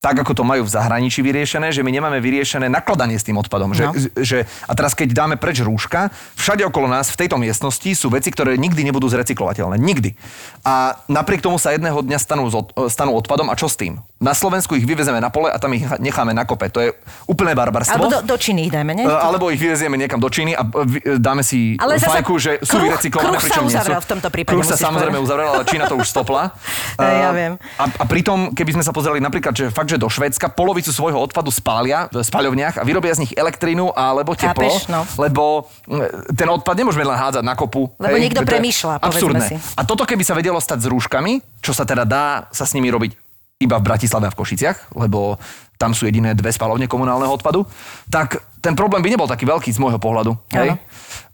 [0.00, 3.70] tak, ako to majú v zahraničí vyriešené, že my nemáme vyriešené nakladanie s tým odpadom.
[3.70, 3.92] Že, No.
[4.16, 8.28] že, a teraz, keď dáme preč rúška, všade okolo nás v tejto miestnosti sú veci,
[8.28, 9.76] ktoré nikdy nebudú zrecyklovateľné.
[9.76, 10.16] Nikdy.
[10.64, 12.48] A napriek tomu sa jedného dňa stanú,
[12.88, 14.00] stanú odpadom a čo s tým?
[14.16, 16.68] Na Slovensku ich vyvezeme na pole a tam ich necháme na kope.
[16.70, 17.92] To je úplné barbarstvo.
[17.94, 19.04] Alebo do, do Číny ich dajme, nie?
[19.04, 22.76] E, Alebo ich vyvezieme niekam do Číny a e, dáme si Ale fajku, že sú
[22.78, 25.24] kruh- vyrecyklované, kruh sa pričom uzavrel v tomto prípade, Kruh sa samozrejme povedať.
[25.24, 26.56] uzavrel, ale Čína to už stopla.
[26.96, 27.52] Hej, ja E, viem.
[27.76, 31.18] A, a pritom, keby sme sa pozreli napríklad, že fakt, že do Švédska polovicu svojho
[31.18, 35.02] odpadu spália v spaľovniach a vyrobia z nich elektrínu alebo teplo, Chápeš, no.
[35.18, 37.90] lebo mm, ten odpad nemôžeme len hádzať na kopu.
[37.98, 39.46] Lebo niekto To je premýšľa, Absurdné.
[39.50, 39.56] si.
[39.74, 42.86] A toto keby sa vedelo stať s rúškami, čo sa teda dá sa s nimi
[42.88, 43.18] robiť
[43.60, 45.36] iba v Bratislave a v Košiciach, lebo
[45.76, 47.64] tam sú jediné dve spalovne komunálneho odpadu,
[48.08, 50.36] tak ten problém by nebol taký veľký z môjho pohľadu.
[50.52, 50.76] Hej?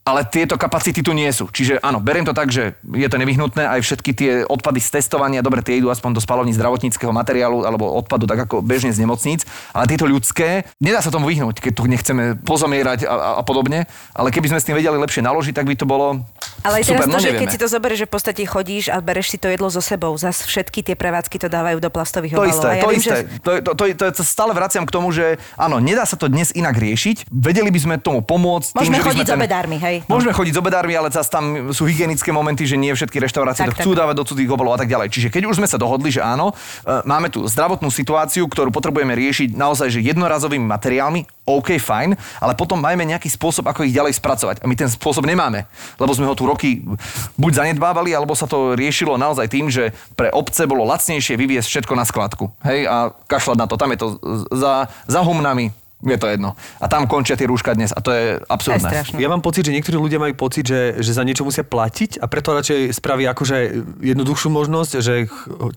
[0.07, 1.51] Ale tieto kapacity tu nie sú.
[1.51, 5.43] Čiže áno, beriem to tak, že je to nevyhnutné, aj všetky tie odpady z testovania,
[5.43, 9.43] dobre, tie idú aspoň do spalovní zdravotníckého materiálu alebo odpadu, tak ako bežne z nemocníc,
[9.75, 13.91] ale tieto ľudské, nedá sa tomu vyhnúť, keď tu nechceme pozomierať a, a, a podobne,
[14.15, 16.23] ale keby sme s tým vedeli lepšie naložiť, tak by to bolo
[16.63, 18.85] Ale aj super, teraz to, no že keď si to zoberieš, že v podstate chodíš
[18.89, 22.37] a bereš si to jedlo so sebou, zas všetky tie prevádzky to dávajú do plastových
[22.37, 22.55] To obalov.
[22.55, 23.17] isté, ja to viem, isté.
[23.17, 23.23] Že...
[23.43, 26.55] To, to, to, to, to stále vraciam k tomu, že áno, nedá sa to dnes
[26.55, 27.29] inak riešiť.
[27.29, 28.73] Vedeli by sme tomu pomôcť.
[28.73, 29.97] tým, Môžeme že by chodiť s obedármi, hej.
[30.07, 33.77] Môžeme chodiť s obedármi, ale zase tam sú hygienické momenty, že nie všetky reštaurácie Tak,
[33.77, 34.07] to chcú tak.
[34.07, 35.13] dávať do cudzích obalov a tak ďalej.
[35.13, 36.55] Čiže keď už sme sa dohodli, že áno,
[36.87, 42.59] e, máme tu zdravotnú situáciu, ktorú potrebujeme riešiť naozaj že jednorazovými materiálmi, OK, fajn, ale
[42.59, 44.63] potom majme nejaký spôsob, ako ich ďalej spracovať.
[44.63, 46.87] A my ten spôsob nemáme, lebo sme ho tu roky
[47.37, 51.95] buď zanedbávali, alebo sa to riešilo naozaj tým, že pre obce bolo lacnejšie vyviesť všetko
[51.99, 52.55] na skladku.
[52.63, 53.75] Hej, a kašľať na to.
[53.75, 54.09] Tam je to
[54.55, 56.53] za, za humnami, je to jedno.
[56.83, 58.91] A tam končia tie rúška dnes a to je To je absurdné.
[59.17, 62.29] Ja mám pocit, že niektorí ľudia majú pocit, že, že za niečo musia platiť a
[62.29, 63.57] preto radšej spraví akože
[64.03, 65.15] jednoduchšiu možnosť, že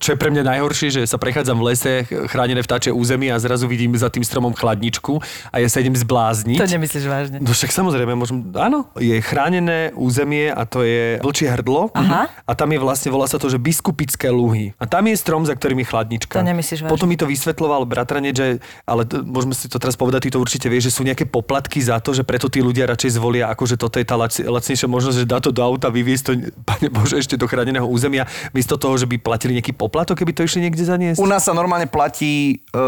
[0.00, 3.38] čo je pre mňa najhoršie, že sa prechádzam v lese, ch- chránené vtáčie územie a
[3.40, 5.20] zrazu vidím za tým stromom chladničku
[5.52, 6.58] a ja sa idem zblázniť.
[6.58, 7.36] To nemyslíš vážne.
[7.40, 12.28] No však samozrejme, môžem, áno, je chránené územie a to je vlčie hrdlo Aha.
[12.28, 14.74] a tam je vlastne, volá sa to, že biskupické luhy.
[14.76, 16.40] A tam je strom, za ktorým je chladnička.
[16.40, 16.92] To nemyslíš vážne.
[16.92, 18.48] Potom mi to vysvetloval bratranec, že,
[18.88, 21.78] ale to, môžeme si to teraz povedať, ty to určite vieš, že sú nejaké poplatky
[21.78, 25.16] za to, že preto tí ľudia radšej zvolia, akože toto je tá lac, lacnejšia možnosť,
[25.22, 26.32] že dá to do auta, vyviezť to,
[26.70, 30.42] pane Bože, ešte do chráneného územia, miesto toho, že by platili nejaký poplatok, keby to
[30.42, 31.22] išli niekde zaniesť.
[31.22, 32.80] U nás sa normálne platí e,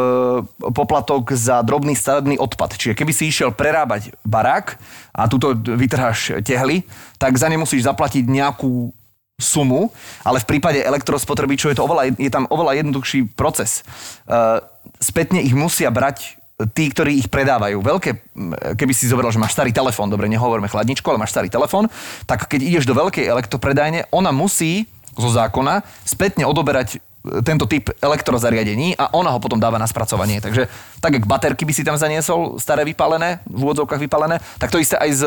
[0.72, 2.74] poplatok za drobný stavebný odpad.
[2.74, 4.80] Čiže keby si išiel prerábať barák
[5.12, 6.82] a tuto vytrháš tehly,
[7.20, 8.90] tak za ne musíš zaplatiť nejakú
[9.42, 9.90] sumu,
[10.22, 13.82] ale v prípade elektrospotrebičov je, to oveľa, je tam oveľa jednoduchší proces.
[13.82, 14.62] E,
[15.02, 17.82] spätne ich musia brať tí, ktorí ich predávajú.
[17.82, 18.10] Veľké,
[18.78, 21.90] keby si zobral, že máš starý telefón, dobre, nehovoríme chladničku, ale máš starý telefón,
[22.30, 26.98] tak keď ideš do veľkej elektropredajne, ona musí zo zákona spätne odoberať e,
[27.44, 30.40] tento typ elektrozariadení a ona ho potom dáva na spracovanie.
[30.40, 30.72] Takže
[31.04, 34.96] tak, jak baterky by si tam zaniesol, staré vypálené, v úvodzovkách vypálené, tak to isté
[34.96, 35.22] aj s,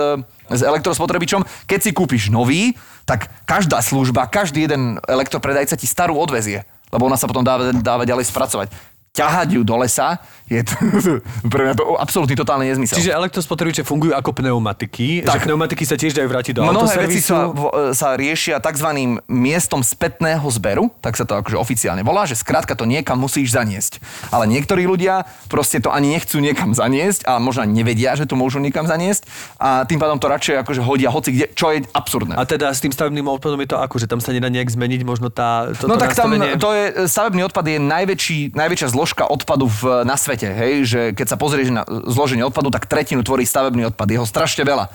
[0.49, 1.45] s elektrospotrebičom.
[1.69, 2.73] Keď si kúpiš nový,
[3.05, 8.09] tak každá služba, každý jeden elektropredajca ti starú odvezie, lebo ona sa potom dáva, dáva
[8.09, 8.73] ďalej spracovať.
[9.15, 10.77] Ťahať ju do lesa je to,
[11.49, 13.01] pre mňa to absolútny totálny nezmysel.
[13.01, 15.41] Čiže elektrospotrebiče fungujú ako pneumatiky, Tak.
[15.41, 17.49] že pneumatiky sa tiež dajú vrátiť do Mnohé veci sa,
[17.91, 18.85] sa riešia tzv.
[19.25, 23.97] miestom spätného zberu, tak sa to akože oficiálne volá, že skrátka to niekam musíš zaniesť.
[24.29, 28.61] Ale niektorí ľudia proste to ani nechcú niekam zaniesť a možno nevedia, že to môžu
[28.61, 29.25] niekam zaniesť
[29.57, 32.37] a tým pádom to radšej akože hodia hoci kde, čo je absurdné.
[32.37, 35.01] A teda s tým stavebným odpadom je to ako, že tam sa nedá nejak zmeniť
[35.01, 36.61] možno tá, to, No to tak tam nastavenie?
[36.61, 41.27] to je, stavebný odpad je najväčší, najväčšia zložka odpadu v, na svete, hej, že keď
[41.29, 44.85] sa pozrieš na zloženie odpadu, tak tretinu tvorí stavebný odpad, jeho strašne veľa.
[44.87, 44.91] E,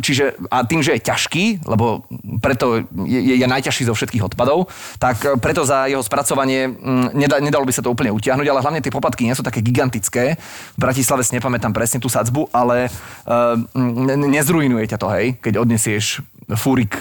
[0.00, 2.06] Čiže, a tým, že je ťažký, lebo
[2.40, 7.66] preto je, je, najťažší zo všetkých odpadov, tak e, preto za jeho spracovanie mm, nedalo
[7.66, 10.38] by sa to úplne utiahnuť, ale hlavne tie poplatky nie sú také gigantické.
[10.74, 12.88] V Bratislave si nepamätám presne tú sadzbu, ale
[13.26, 13.58] uh,
[14.14, 16.22] nezrujnuje ťa to, hej, keď odnesieš
[16.56, 16.96] fúrik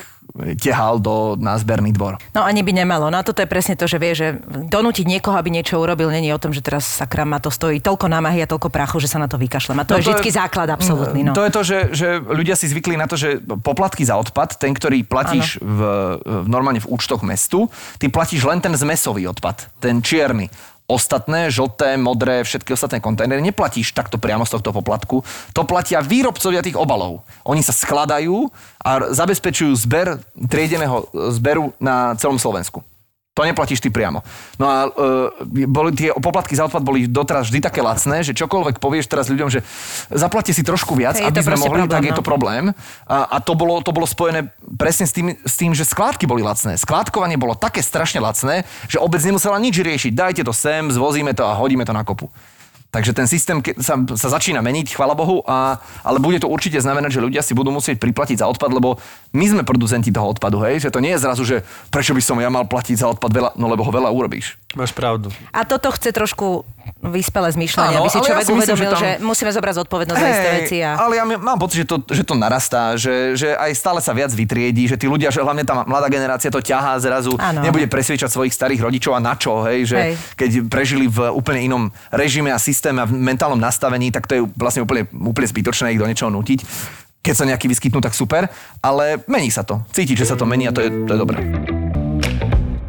[0.56, 2.21] tehal do, na zberný dvor.
[2.32, 3.10] No ani by nemalo.
[3.10, 6.30] No a toto je presne to, že vie, že donútiť niekoho, aby niečo urobil, není
[6.30, 9.17] o tom, že teraz sakra ma to stojí toľko námahy a toľko prachu, že sa
[9.17, 9.78] na to vykašlem.
[9.80, 11.21] A to No je to vždycky je- základ absolútny.
[11.26, 11.34] No.
[11.34, 14.71] To je to, že, že ľudia si zvykli na to, že poplatky za odpad, ten,
[14.71, 15.80] ktorý platíš v,
[16.21, 17.65] v, normálne v účtoch mestu,
[17.97, 20.47] ty platíš len ten zmesový odpad, ten čierny.
[20.88, 25.19] Ostatné, žlté, modré, všetky ostatné kontajnery neplatíš takto priamo z tohto poplatku.
[25.52, 27.28] To platia výrobcovia tých obalov.
[27.43, 28.47] Oni sa skladajú
[28.80, 32.88] a zabezpečujú zber triedeného zberu na celom Slovensku.
[33.38, 34.26] To neplatíš ty priamo.
[34.58, 38.82] No a e, boli, tie poplatky za odpad boli doteraz vždy také lacné, že čokoľvek
[38.82, 39.62] povieš teraz ľuďom, že
[40.10, 42.17] zaplatte si trošku viac, je aby sme mohli, problém, tak je no.
[42.17, 42.63] to problém.
[43.06, 46.41] A, a to, bolo, to bolo spojené presne s tým, s tým, že skládky boli
[46.41, 46.82] lacné.
[46.82, 50.17] Skládkovanie bolo také strašne lacné, že obec nemusela nič riešiť.
[50.17, 52.34] Dajte to sem, zvozíme to a hodíme to na kopu.
[52.88, 55.76] Takže ten systém sa, sa začína meniť, chvala Bohu, a,
[56.08, 58.95] ale bude to určite znamenať, že ľudia si budú musieť priplatiť za odpad, lebo
[59.36, 60.80] my sme producenti toho odpadu, hej?
[60.88, 63.52] Že to nie je zrazu, že prečo by som ja mal platiť za odpad veľa,
[63.60, 64.56] no lebo ho veľa urobíš.
[64.80, 65.36] Máš pravdu.
[65.52, 66.63] A toto chce trošku
[66.97, 70.17] vyspelé zmýšľanie, aby si ja človek si myslím, uvedomil, že že, tam- musíme zobrať zodpovednosť
[70.19, 70.78] za isté veci.
[70.82, 70.89] A...
[70.97, 74.34] Ale ja mám pocit, že to, že to narastá, že, že aj stále sa viac
[74.34, 77.62] vytriedí, že tí ľudia, že hlavne tá mladá generácia to ťahá zrazu, Áno.
[77.62, 80.13] nebude presviečať svojich starých rodičov a na čo, hej, že Hej.
[80.36, 84.41] keď prežili v úplne inom režime a systéme a v mentálnom nastavení, tak to je
[84.58, 86.65] vlastne úplne, úplne zbytočné ich do niečoho nutiť.
[87.21, 88.47] Keď sa nejaký vyskytnú, tak super,
[88.80, 89.84] ale mení sa to.
[89.91, 91.39] Cítiť, že sa to mení a to je, to je dobré.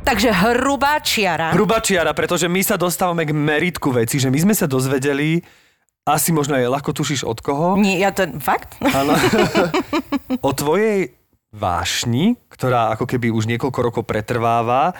[0.08, 1.52] Takže hrubá čiara.
[1.52, 5.44] Hrubá čiara, pretože my sa dostávame k meritku veci, že my sme sa dozvedeli,
[6.08, 8.24] asi možno aj ľahko tušíš od koho, Nie, ja to...
[8.40, 8.80] Fakt?
[8.80, 9.12] Áno.
[10.48, 11.12] o tvojej
[11.52, 14.96] vášni, ktorá ako keby už niekoľko rokov pretrváva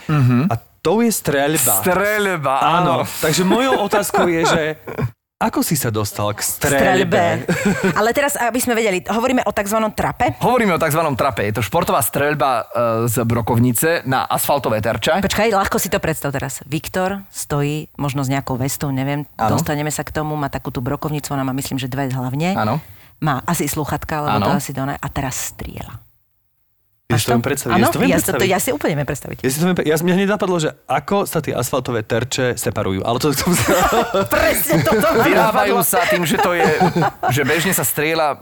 [0.52, 1.80] a to je streľba.
[1.80, 4.62] Streľba, Áno, takže mojou otázkou je, že
[5.38, 7.46] ako si sa dostal k Streľbe.
[7.46, 7.94] streľbe?
[7.94, 9.78] Ale teraz, aby sme vedeli, hovoríme o tzv.
[9.94, 10.34] trape.
[10.42, 10.98] Hovoríme o tzv.
[11.14, 11.46] trape.
[11.46, 12.62] Je to športová streľba e,
[13.06, 15.22] z brokovnice na asfaltové terče.
[15.22, 16.58] Počkaj, ľahko si to predstav teraz.
[16.66, 19.54] Viktor stojí, možno s nejakou vestou, neviem, Áno.
[19.54, 22.58] dostaneme sa k tomu, má takú tú brokovnicu, ona má myslím, že dve hlavne.
[22.58, 22.82] Áno.
[23.22, 24.46] Má asi sluchatka, lebo Áno.
[24.50, 24.98] to asi doné.
[24.98, 26.02] A teraz strieľa.
[27.08, 27.72] Ja si to viem predstaviť.
[27.72, 28.50] Áno, Ja si to viem ja, si to, predstaviť.
[28.52, 29.36] ja si úplne viem predstaviť.
[29.40, 33.00] Ja si to viem, ja, mňa hneď napadlo, že ako sa tie asfaltové terče separujú.
[33.00, 33.48] Ale to, to,
[34.36, 36.68] Presne toto ma Vyrábajú sa tým, že to je,
[37.32, 38.36] že bežne sa strieľa e,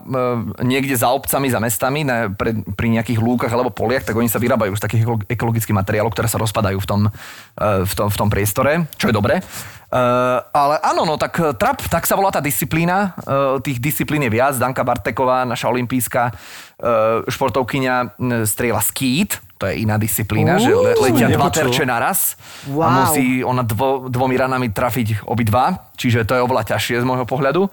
[0.67, 4.43] niekde za obcami, za mestami, na, pre, pri nejakých lúkach alebo poliach, tak oni sa
[4.43, 7.11] vyrábajú z takých ekolo- ekologických materiálov, ktoré sa rozpadajú v tom, e,
[7.87, 9.47] v tom, v tom priestore, čo je dobré.
[9.87, 13.15] Uh, ale áno, no tak e, trap, tak sa volá tá disciplína.
[13.23, 14.59] Uh, tých disciplín je viac.
[14.59, 19.39] Danka Barteková, naša olimpijská uh, športovkyňa, m, strieľa skít.
[19.57, 22.35] To je iná disciplína, že le, letia dva terče naraz.
[22.67, 23.09] A Wow.
[23.09, 27.71] musí ona dvo, dvomi ranami trafiť obidva, čiže to je oveľa ťažšie z môjho pohľadu.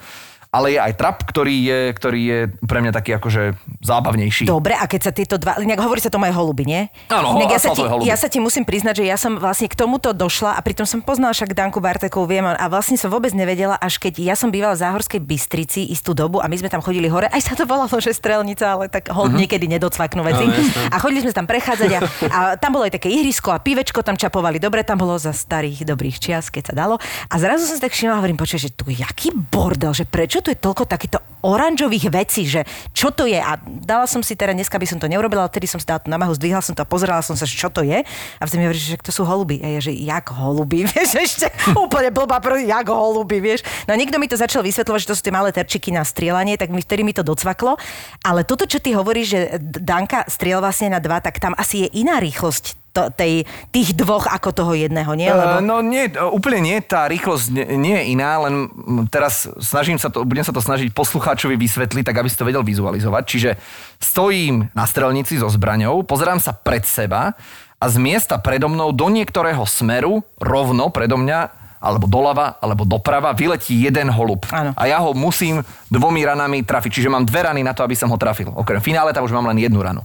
[0.53, 4.45] Ale je aj trap, ktorý je, ktorý je pre mňa taký akože zábavnejší.
[4.45, 5.57] Dobre, a keď sa tieto dva...
[5.57, 6.81] Inak hovorí sa tomu aj holuby, nie?
[7.09, 8.05] Áno, Inak ja, sa ti, holuby.
[8.05, 11.01] ja sa ti musím priznať, že ja som vlastne k tomuto došla a pritom som
[11.01, 14.77] poznala však Danku Bartekovú, viem, a vlastne som vôbec nevedela, až keď ja som bývala
[14.77, 17.89] v Záhorskej Bystrici istú dobu a my sme tam chodili hore, aj sa to volalo,
[17.97, 19.39] že strelnica, ale tak hold Mhm.
[19.39, 20.45] niekedy nedocvaknú veci.
[20.45, 20.85] Jasné.
[20.85, 24.13] a chodili sme tam prechádzať a, a tam bolo aj také ihrisko a pivečko tam
[24.13, 24.59] čapovali.
[24.59, 26.99] Dobre, tam bolo za starých dobrých čias, keď sa dalo.
[27.25, 30.51] A zrazu som si tak všimla, hovorím, počuj, že tu jaký bordel, že prečo tu
[30.51, 32.63] je toľko takýchto oranžových vecí, že
[32.95, 33.35] čo to je.
[33.35, 35.99] A dala som si teda, dneska by som to neurobila, ale vtedy som si dala
[35.99, 38.03] tú namahu, zdvihla som to a pozerala som sa, že čo to je.
[38.39, 39.59] A vtedy mi hovorí, že to sú holuby.
[39.63, 43.63] A ja, že jak holuby, vieš, ešte úplne blbá, jak holuby, vieš.
[43.87, 46.55] No a niekto mi to začal vysvetľovať, že to sú tie malé terčiky na strieľanie,
[46.55, 47.75] tak mi vtedy mi to docvaklo.
[48.23, 52.03] Ale toto, čo ty hovoríš, že Danka striel vlastne na dva, tak tam asi je
[52.03, 55.27] iná rýchlosť to, tej, tých dvoch ako toho jedného, nie?
[55.27, 55.59] Lebo...
[55.59, 58.69] Uh, no nie, uh, úplne nie, tá rýchlosť nie, nie je iná, len
[59.09, 62.61] teraz snažím sa to, budem sa to snažiť poslucháčovi vysvetliť, tak aby si to vedel
[62.61, 63.23] vizualizovať.
[63.25, 63.49] Čiže
[63.97, 67.33] stojím na strelnici so zbraňou, pozerám sa pred seba
[67.81, 73.35] a z miesta predo mnou do niektorého smeru, rovno predo mňa, alebo doľava, alebo doprava,
[73.35, 74.47] vyletí jeden holub.
[74.55, 74.71] Áno.
[74.79, 75.59] A ja ho musím
[75.91, 76.95] dvomi ranami trafiť.
[76.95, 78.55] Čiže mám dve rany na to, aby som ho trafil.
[78.55, 79.99] Okrem finále tam už mám len jednu ranu.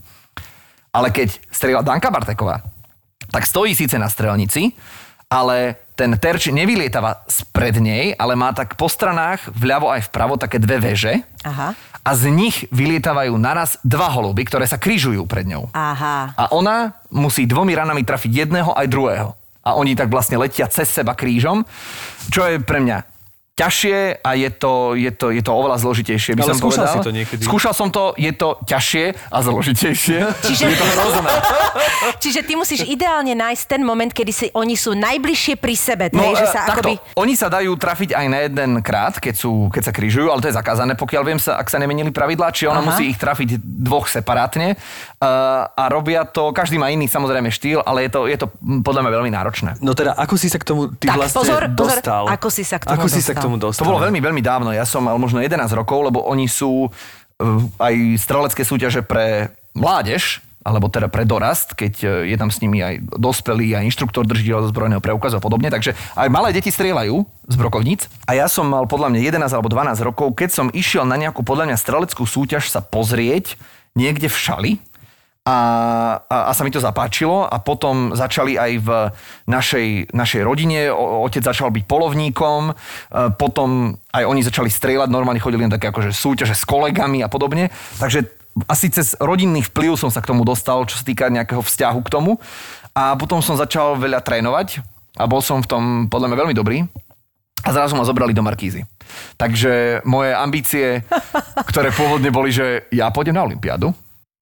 [0.91, 2.67] Ale keď strieľa Danka Barteková,
[3.29, 4.73] tak stojí síce na strelnici,
[5.29, 10.63] ale ten terč nevylietava spred nej, ale má tak po stranách, vľavo aj vpravo, také
[10.63, 11.21] dve veže.
[11.45, 11.75] Aha.
[12.07, 15.69] A z nich vylietávajú naraz dva holuby, ktoré sa križujú pred ňou.
[15.75, 16.33] Aha.
[16.33, 19.31] A ona musí dvomi ranami trafiť jedného aj druhého.
[19.61, 21.69] A oni tak vlastne letia cez seba krížom,
[22.33, 23.18] čo je pre mňa
[23.59, 26.95] ťažšie a je to, je to, je to oveľa zložitejšie, by Ale som skúšal povedal.
[26.95, 27.43] si to niekedy?
[27.43, 30.19] Skúšal som to, je to ťažšie a zložitejšie.
[30.47, 31.31] Čiže, je to hrozné.
[32.23, 36.05] čiže ty musíš ideálne nájsť ten moment, kedy si, oni sú najbližšie pri sebe.
[36.15, 36.95] No, hej, že e, sa takto, akoby...
[37.19, 40.49] oni sa dajú trafiť aj na jeden krát, keď, sú, keď sa križujú, ale to
[40.49, 42.89] je zakázané, pokiaľ viem sa, ak sa nemenili pravidlá, či ona Aha.
[42.95, 48.07] musí ich trafiť dvoch separátne uh, a robia to, každý má iný samozrejme štýl, ale
[48.07, 48.47] je to, je to
[48.87, 49.71] podľa mňa veľmi náročné.
[49.83, 52.25] No teda, ako si sa k tomu ty Tak, vlastne pozor, pozor, dostal?
[52.31, 53.48] ako si sa k tomu ako si sa k dostal?
[53.49, 53.89] Tomu To dostal?
[53.89, 57.95] bolo veľmi, veľmi dávno, ja som mal možno 11 rokov, lebo oni sú uh, aj
[58.21, 63.01] strelecké súťaže pre mládež, alebo teda pre dorast, keď uh, je tam s nimi aj
[63.17, 67.17] dospelý, aj inštruktor drží do zbrojného preukazu a podobne, takže aj malé deti strieľajú
[67.49, 68.13] z brokovníc.
[68.29, 71.41] A ja som mal podľa mňa 11 alebo 12 rokov, keď som išiel na nejakú
[71.41, 73.57] podľa mňa streleckú súťaž sa pozrieť
[73.97, 74.73] niekde v šali
[75.49, 75.57] a,
[76.29, 78.89] a, a sa mi to zapáčilo a potom začali aj v
[79.49, 82.73] našej, našej rodine, o, otec začal byť polovníkom, e,
[83.41, 87.73] potom aj oni začali strieľať, normálne chodili len také akože súťaže s kolegami a podobne,
[87.97, 88.29] takže
[88.69, 92.13] asi cez rodinný vplyv som sa k tomu dostal, čo sa týka nejakého vzťahu k
[92.13, 92.43] tomu.
[92.91, 94.83] A potom som začal veľa trénovať
[95.15, 96.83] a bol som v tom podľa mňa veľmi dobrý.
[97.63, 98.83] A zrazu ma zobrali do Markízy.
[99.39, 101.07] Takže moje ambície,
[101.71, 103.95] ktoré pôvodne boli, že ja pôjdem na Olympiádu,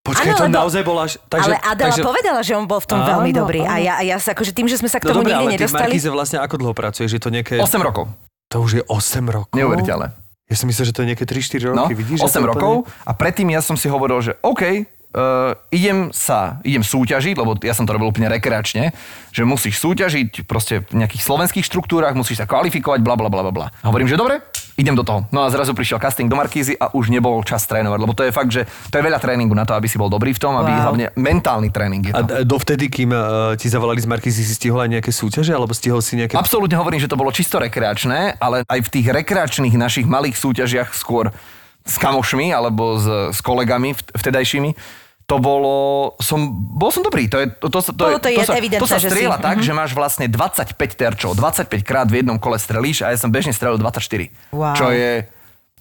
[0.06, 1.02] Počkaj, Áno, to lebo- naozaj bola.
[1.04, 3.60] Takže, ale Adela takže, povedala, že on bol v tom Áno, veľmi dobrý.
[3.60, 3.82] A áno.
[3.82, 5.54] ja, a ja sa akože tým, že sme sa k No tomu dobré, nikdy ale
[5.58, 5.90] nedostali...
[5.90, 7.10] Markíze vlastne ako dlho pracuješ?
[7.10, 7.58] Je to nejaké...
[7.58, 8.06] 8 rokov.
[8.48, 8.94] To už je 8
[9.26, 9.50] rokov.
[9.52, 10.14] Neuveriteľné.
[10.46, 11.98] Ja si myslel, že to je nejaké 3-4 No, roky.
[11.98, 13.02] Vidíš, že 8 to je rokov Úplne...
[13.02, 17.72] a predtým ja som si hovoril, že OK, Uh, idem sa, idem súťažiť, lebo ja
[17.72, 18.92] som to robil úplne rekreačne,
[19.32, 23.72] že musíš súťažiť proste v nejakých slovenských štruktúrach, musíš sa kvalifikovať, bla bla bla bla
[23.80, 24.44] hovorím, že dobre,
[24.76, 25.24] idem do toho.
[25.32, 28.32] No a zrazu prišiel casting do Markízy a už nebol čas trénovať, lebo to je
[28.32, 30.68] fakt, že to je veľa tréningu na to, aby si bol dobrý v tom, aby
[30.68, 30.82] Wow.
[30.84, 32.28] hlavne mentálny tréning je A to.
[32.28, 33.20] d- dovtedy, kým uh,
[33.56, 36.36] ti zavolali z Markízy, si stihol aj nejaké súťaže, alebo stihol si nejaké...
[36.36, 40.92] Absolútne hovorím, že to bolo čisto rekreačné, ale aj v tých rekreačných našich malých súťažiach
[40.92, 41.32] skôr
[41.86, 44.70] s kamošmi alebo s, s kolegami vt- vtedajšími,
[45.26, 47.26] to bolo, som, bol som dobrý.
[47.26, 49.42] To, je, to, to, to, Bolo to je sa, evidentné, to sa že si- strieľa
[49.42, 49.66] tak, mhm.
[49.66, 53.50] že máš vlastne 25 terčov, 25 krát v jednom kole strelíš a ja som bežne
[53.50, 54.30] strelil 24.
[54.54, 54.78] Wow.
[54.78, 55.26] Čo je,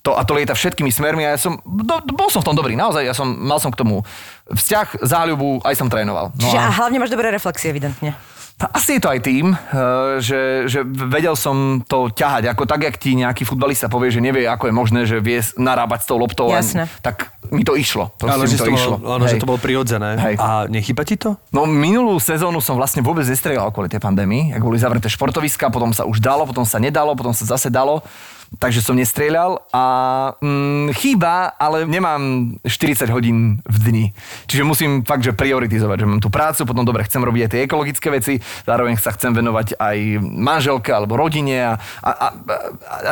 [0.02, 2.74] to, a to lieta všetkými smermi a ja som, do, bol som v tom dobrý,
[2.74, 4.02] naozaj, ja som, mal som k tomu
[4.50, 6.34] vzťah, záľubu, aj som trénoval.
[6.34, 8.18] No Čiže a- a hlavne máš dobré reflexie, evidentne.
[8.56, 9.58] Asi je to aj tým, eh,
[10.24, 12.56] že, že vedel som to ťahať.
[12.56, 16.00] Ako tak, jak ti nejaký futbalista povie, že nevie, ako je možné, že vie narábať
[16.02, 16.48] s tou loptou.
[16.50, 16.88] a- Jasné.
[17.04, 18.16] Tak mi to išlo.
[18.24, 18.98] Áno, že, to išlo.
[18.98, 20.16] bolo, áno, že to bolo prirodzené.
[20.18, 20.36] Hej.
[20.40, 21.36] A nechyba ti to?
[21.52, 24.56] No minulú sezónu som vlastne vôbec nestrieľal kvôli tej pandémii.
[24.56, 28.02] Ak boli zavreté športoviska, potom sa už dalo, potom sa nedalo, potom sa zase dalo.
[28.56, 29.84] Takže som nestrieľal a
[30.40, 34.06] mm, chýba, ale nemám 40 hodín v dni.
[34.48, 37.62] Čiže musím fakt, že prioritizovať, že mám tú prácu, potom dobre, chcem robiť aj tie
[37.68, 42.56] ekologické veci, zároveň sa chcem venovať aj manželke alebo rodine a, a, a, a,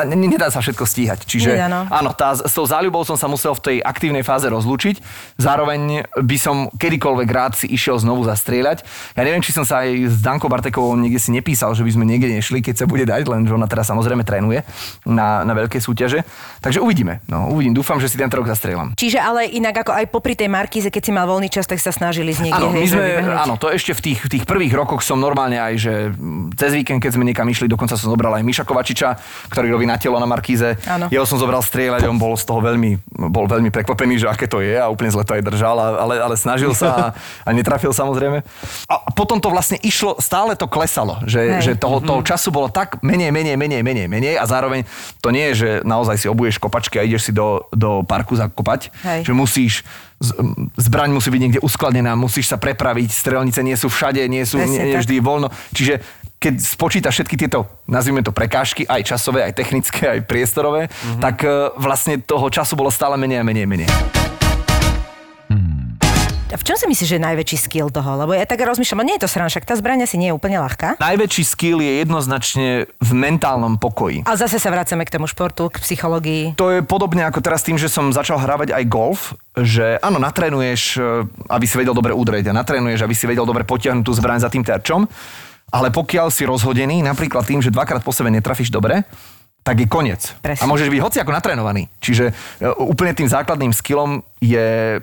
[0.08, 1.20] ne- nedá sa všetko stíhať.
[1.28, 1.80] Čiže Nedá, no.
[1.92, 5.02] áno, tá, s tou záľubou som sa musel v tej aktívnej fáze rozlúčiť.
[5.36, 8.86] Zároveň by som kedykoľvek rád si išiel znovu zastrieľať.
[9.18, 12.04] Ja neviem, či som sa aj s Dankou Bartekovou niekde si nepísal, že by sme
[12.06, 14.62] niekde nešli, keď sa bude dať, len že ona teraz samozrejme trénuje
[15.04, 16.22] na, na veľké súťaže.
[16.62, 17.18] Takže uvidíme.
[17.26, 17.74] No, uvidím.
[17.74, 18.94] Dúfam, že si tento rok zastrieľam.
[18.94, 21.90] Čiže ale inak ako aj popri tej Markíze, keď si mal voľný čas, tak sa
[21.90, 22.62] snažili z niekde.
[22.62, 25.74] Áno, my sme, áno, to ešte v tých, v tých prvých rokoch som normálne aj,
[25.74, 25.92] že
[26.54, 29.18] cez víkend, keď sme niekam išli, dokonca som zobral aj Miša Kovačiča,
[29.50, 30.76] ktorý robí na telo na Markíze.
[30.84, 31.08] Áno.
[31.08, 33.00] Jeho som zobral strieľať, on bol z toho veľmi,
[33.32, 36.36] bol veľmi prekvapený, že aké to je a úplne zle to aj držal, ale, ale
[36.36, 37.04] snažil sa a,
[37.48, 38.44] a netrafil samozrejme.
[38.90, 41.62] A potom to vlastne išlo, stále to klesalo, že, Hej.
[41.62, 44.84] že toho, toho času bolo tak menej, menej, menej, menej, menej a zároveň
[45.24, 48.92] to nie je, že naozaj si obuješ kopačky a ideš si do, do parku zakopať,
[49.00, 49.24] Hej.
[49.24, 49.72] že musíš,
[50.76, 54.84] zbraň musí byť niekde uskladnená, musíš sa prepraviť, strelnice nie sú všade, nie sú Presne
[54.84, 55.48] nie, nie vždy voľno.
[55.72, 56.04] Čiže
[56.36, 61.22] keď spočítaš všetky tieto, nazvime to prekážky, aj časové, aj technické, aj priestorové, mm-hmm.
[61.24, 63.90] tak e, vlastne toho času bolo stále menej a menej a menej.
[66.54, 68.14] A v čom si myslíš, že je najväčší skill toho?
[68.14, 70.38] Lebo ja tak rozmýšľam, a nie je to sran, však tá zbraň asi nie je
[70.38, 71.02] úplne ľahká.
[71.02, 74.22] Najväčší skill je jednoznačne v mentálnom pokoji.
[74.22, 76.54] A zase sa vracame k tomu športu, k psychológii.
[76.54, 80.94] To je podobne ako teraz tým, že som začal hrávať aj golf, že áno, natrénuješ,
[80.94, 84.46] e, aby si vedel dobre udrieť a natrénuješ, aby si vedel dobre potiahnuť tú zbraň
[84.46, 85.10] za tým terčom,
[85.74, 89.02] ale pokiaľ si rozhodený, napríklad tým, že dvakrát po sebe netrafíš dobre,
[89.64, 90.20] tak je koniec.
[90.38, 90.60] Presne.
[90.60, 91.88] A môžeš byť hoci ako natrénovaný.
[91.98, 92.32] Čiže e,
[92.76, 95.00] úplne tým základným skillom je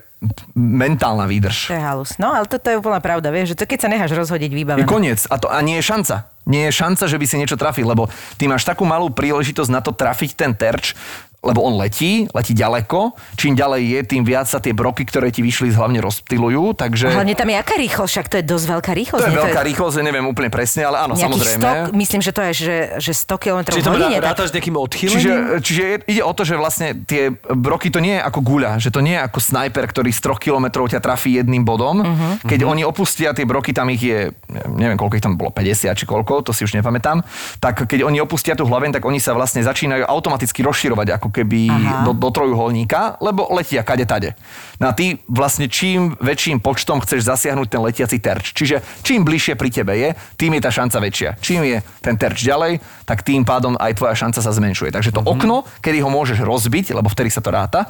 [0.54, 1.58] mentálna To výdrž.
[1.68, 2.14] je halus.
[2.16, 4.86] No, ale toto je úplná pravda, vieš, že to keď sa necháš rozhodiť, Je vybavené.
[4.86, 6.30] koniec a, to, a nie je šanca.
[6.46, 8.06] Nie je šanca, že by si niečo trafil, lebo
[8.38, 10.94] ty máš takú malú príležitosť na to trafiť ten terč,
[11.42, 13.18] lebo on letí, letí ďaleko.
[13.34, 16.78] Čím ďalej je, tým viac sa tie broky, ktoré ti vyšli, hlavne rozptylujú.
[16.78, 17.10] Takže...
[17.10, 19.22] A hlavne tam je aká rýchlosť, však to je dosť veľká rýchlosť.
[19.26, 21.90] to je veľká rýchlosť, neviem úplne presne, ale áno, samozrejme.
[21.90, 24.18] 100, myslím, že to je, že, že 100 km Čiže v to hodine.
[24.22, 25.18] tak- rátaš nejakým odchylením?
[25.18, 25.34] Čiže,
[25.66, 28.94] čiže je- ide o to, že vlastne tie broky to nie je ako guľa, že
[28.94, 32.06] to nie je ako snajper, ktorý z troch kilometrov ťa trafí jedným bodom.
[32.06, 32.46] Mhm.
[32.46, 34.30] Keď oni opustia tie broky, tam ich je,
[34.70, 37.26] neviem koľko ich tam bolo, 50 či koľko, to si už nepamätám,
[37.58, 41.72] tak keď oni opustia tú hlaveň, tak oni sa vlastne začínajú automaticky rozširovať ako keby
[41.72, 42.06] Aha.
[42.06, 44.38] do, do trojuholníka, lebo letia kade tade.
[44.78, 48.54] No a ty vlastne čím väčším počtom chceš zasiahnuť ten letiaci terč.
[48.54, 51.30] Čiže čím bližšie pri tebe je, tým je tá šanca väčšia.
[51.40, 54.92] Čím je ten terč ďalej, tak tým pádom aj tvoja šanca sa zmenšuje.
[54.92, 57.88] Takže to okno, kedy ho môžeš rozbiť, lebo vtedy sa to ráta,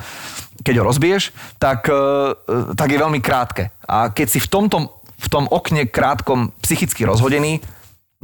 [0.62, 3.74] keď ho rozbiješ, tak, e, e, tak je veľmi krátke.
[3.90, 7.62] A keď si v tomto v tom okne krátkom psychicky rozhodený,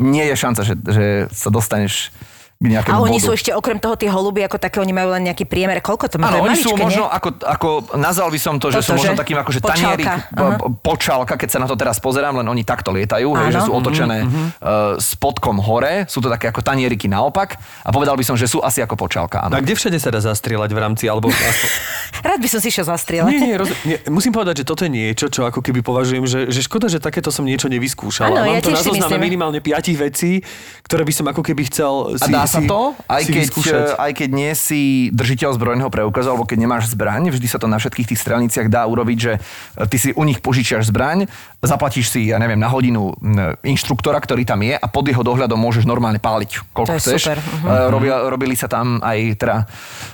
[0.01, 2.09] nie je šanca, že, že sa dostaneš
[2.57, 3.25] nejakému A oni bodu.
[3.29, 5.77] sú ešte okrem toho tie holuby ako také, oni majú len nejaký priemer.
[5.77, 6.33] Koľko to má?
[6.33, 7.13] Áno, oni sú maličké, možno, nie?
[7.13, 7.67] ako, ako
[8.01, 9.19] nazval by som to, že Toto, sú možno že?
[9.21, 12.89] takým akože Počálka, tanierik, po- počálka, keď sa na to teraz pozerám, len oni takto
[12.89, 17.89] lietajú, hej, že sú otočené uh, spodkom hore, sú to také ako tanieriky naopak a
[17.93, 19.61] povedal by som, že sú asi ako počálka, A áno.
[19.61, 21.29] kde všade sa dá zastrieľať v rámci, alebo...
[22.27, 23.31] Rád by som si išiel zastrieľať.
[23.37, 23.69] Nie, nie, roz...
[23.85, 26.97] nie, musím povedať, že toto je niečo, čo ako keby považujem, že, že škoda, že
[26.97, 28.33] takéto som niečo nevyskúšal.
[28.33, 30.41] Áno, A mám ja to na zozname minimálne piatich vecí,
[30.81, 33.83] ktoré by som ako keby chcel A si, dá sa to, aj si keď, vyskúšať.
[33.83, 34.81] eh, aj keď nie si
[35.11, 38.87] držiteľ zbrojného preukazu, alebo keď nemáš zbraň, vždy sa to na všetkých tých strelniciach dá
[38.87, 41.27] urobiť, že eh, ty si u nich požičiaš zbraň,
[41.59, 45.57] zaplatíš si, ja neviem, na hodinu mm, inštruktora, ktorý tam je a pod jeho dohľadom
[45.57, 47.21] môžeš normálne páliť, koľko To je chceš.
[47.27, 47.65] super, mhm.
[47.67, 49.55] Eh, Robia, robili sa tam aj teda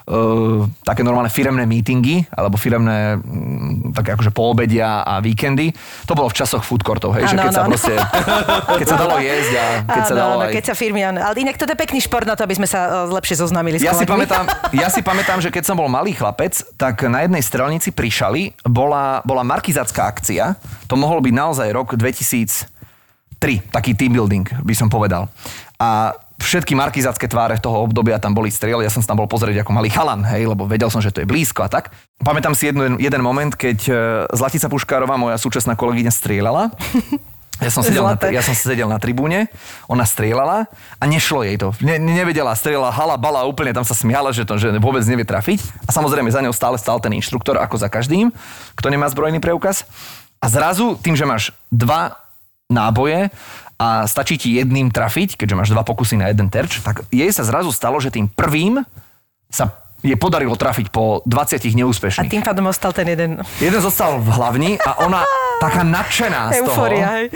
[0.07, 5.71] uh, také normálne firemné meetingy, alebo firemné mm, také akože poobedia a víkendy.
[6.07, 7.71] To bolo v časoch food courtov, hej, že Áno, keď sa áno, áno.
[7.71, 7.93] proste,
[8.73, 10.53] keď sa dalo jesť a keď sa Áno, dalo áno, aj...
[10.53, 13.13] keď sa firmy, ale inak toto je pekný šport na to, aby sme sa e,
[13.13, 14.47] lepšie zoznámili s Ja si, pamätám,
[14.83, 18.43] ja si pamätám, že keď som bol malý chlapec, tak na jednej strelnici pri Šali
[18.67, 20.55] bola, bola markizácká akcia.
[20.87, 22.67] To mohol byť naozaj rok 2003,
[23.71, 25.27] taký team building, by som povedal.
[25.77, 29.63] A všetky markizácké tváre toho obdobia tam boli strieľ, ja som sa tam bol pozrieť
[29.63, 31.95] ako malý chalan, hej, lebo vedel som, že to je blízko a tak.
[32.19, 33.93] Pamätám si jednu, jeden moment, keď e,
[34.35, 36.69] Zlatica Puškárová, moja súčasná kolegyňa, strieľala.
[37.61, 39.45] Ja som, sedel na, ja som sedel na tribúne,
[39.85, 40.65] ona strieľala
[40.97, 41.69] a nešlo jej to.
[41.85, 45.61] Ne, nevedela, strieľala hala, bala úplne, tam sa smiala, že to že vôbec nevie trafiť.
[45.85, 48.33] A samozrejme za ňou stále stál ten inštruktor, ako za každým,
[48.73, 49.85] kto nemá zbrojný preukaz.
[50.41, 52.17] A zrazu, tým, že máš dva
[52.73, 53.29] náboje
[53.77, 57.45] a stačí ti jedným trafiť, keďže máš dva pokusy na jeden terč, tak jej sa
[57.45, 58.81] zrazu stalo, že tým prvým
[59.53, 62.27] sa je podarilo trafiť po 20 A neúspešných.
[62.29, 65.23] tým pádom ostal ten jeden Jeden zostal v hlavni a ona
[65.63, 67.31] taká nadšená z toho euforia.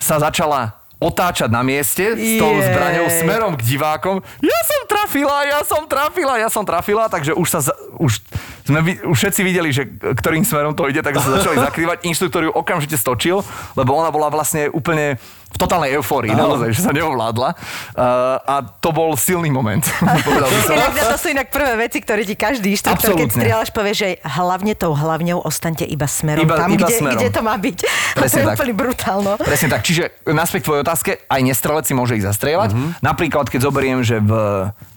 [0.00, 4.22] sa začala otáčať na mieste s tou zbraňou smerom k divákom.
[4.38, 7.58] Ja som trafila, ja som trafila, ja som trafila, takže už sa
[7.98, 8.22] už
[8.62, 12.06] sme už všetci videli, že ktorým smerom to ide, tak sa začali zakrývať.
[12.06, 13.42] Inštruktor ju okamžite stočil,
[13.74, 15.18] lebo ona bola vlastne úplne
[15.52, 17.48] v totálnej eufórii, naozaj, že sa neovládla.
[17.92, 19.84] Uh, a to bol silný moment.
[20.72, 24.72] Inak to sú inak prvé veci, ktoré ti každý inštruktor, keď strieľaš, povie, že hlavne
[24.72, 27.20] tou hlavňou ostaňte iba smerom Iba- tam, iba kde, smerom.
[27.20, 27.78] kde to má byť.
[27.78, 28.56] a to Presne je tak.
[28.56, 29.30] úplne brutálno.
[29.36, 29.80] Presne tak.
[29.84, 32.70] Čiže naspäť k tvojej otázke, aj nestrelec si môže ísť zastrieľať.
[33.04, 34.32] Napríklad, keď zoberiem, že v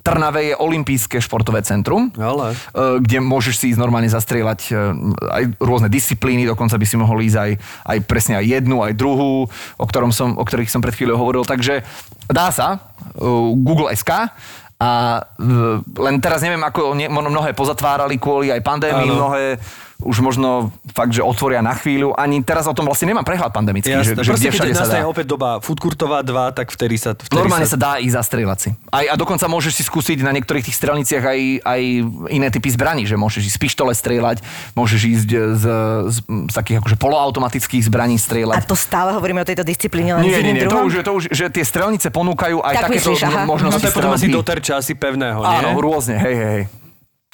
[0.05, 2.53] Trnave je olympijské športové centrum, Ale.
[2.53, 4.73] e, kde môžeš si ísť normálne zastrieľať e,
[5.25, 7.51] aj rôzne disciplíny, dokonca by si mohol ísť aj,
[7.89, 11.41] aj presne aj jednu, aj druhú, o, ktorom som, o ktorých som pred chvíľou hovoril.
[11.41, 11.81] Takže
[12.29, 13.25] dá sa, e,
[13.57, 14.29] Google SK,
[14.75, 15.23] a
[15.95, 19.55] len teraz neviem, ako mnohé pozatvárali kvôli aj pandémii, mnohé
[20.03, 22.11] už možno fakt, že otvoria na chvíľu.
[22.19, 24.75] Ani teraz o tom vlastne nemám prehľad pandemický, že, Jasné, že proste kde všade keď
[24.75, 25.07] sa dá.
[25.07, 27.15] opäť doba Foodkurtová 2, tak vtedy sa...
[27.15, 28.69] Vtedy Normálne sa dá ísť zastrieľať si.
[28.91, 31.81] Aj, a dokonca môžeš si skúsiť na niektorých tých strelniciach aj, aj
[32.27, 34.43] iné typy zbraní, že môžeš ísť z pištole strieľať,
[34.75, 35.65] môžeš ísť z,
[36.11, 38.67] z, z takých akože poloautomatických zbraní A strieľať.
[38.67, 40.85] to stále hovoríme o tejto disciplíne len nie, s nie, iným nie, to druhom?
[40.91, 43.41] už, to už, že tie strelnice ponúkajú aj Tak takéto myslíš, aha.
[43.47, 45.57] No možnosti to je potom asi do terča, asi pevného, nie?
[45.63, 46.65] Áno, rôzne, hej, hej, hej.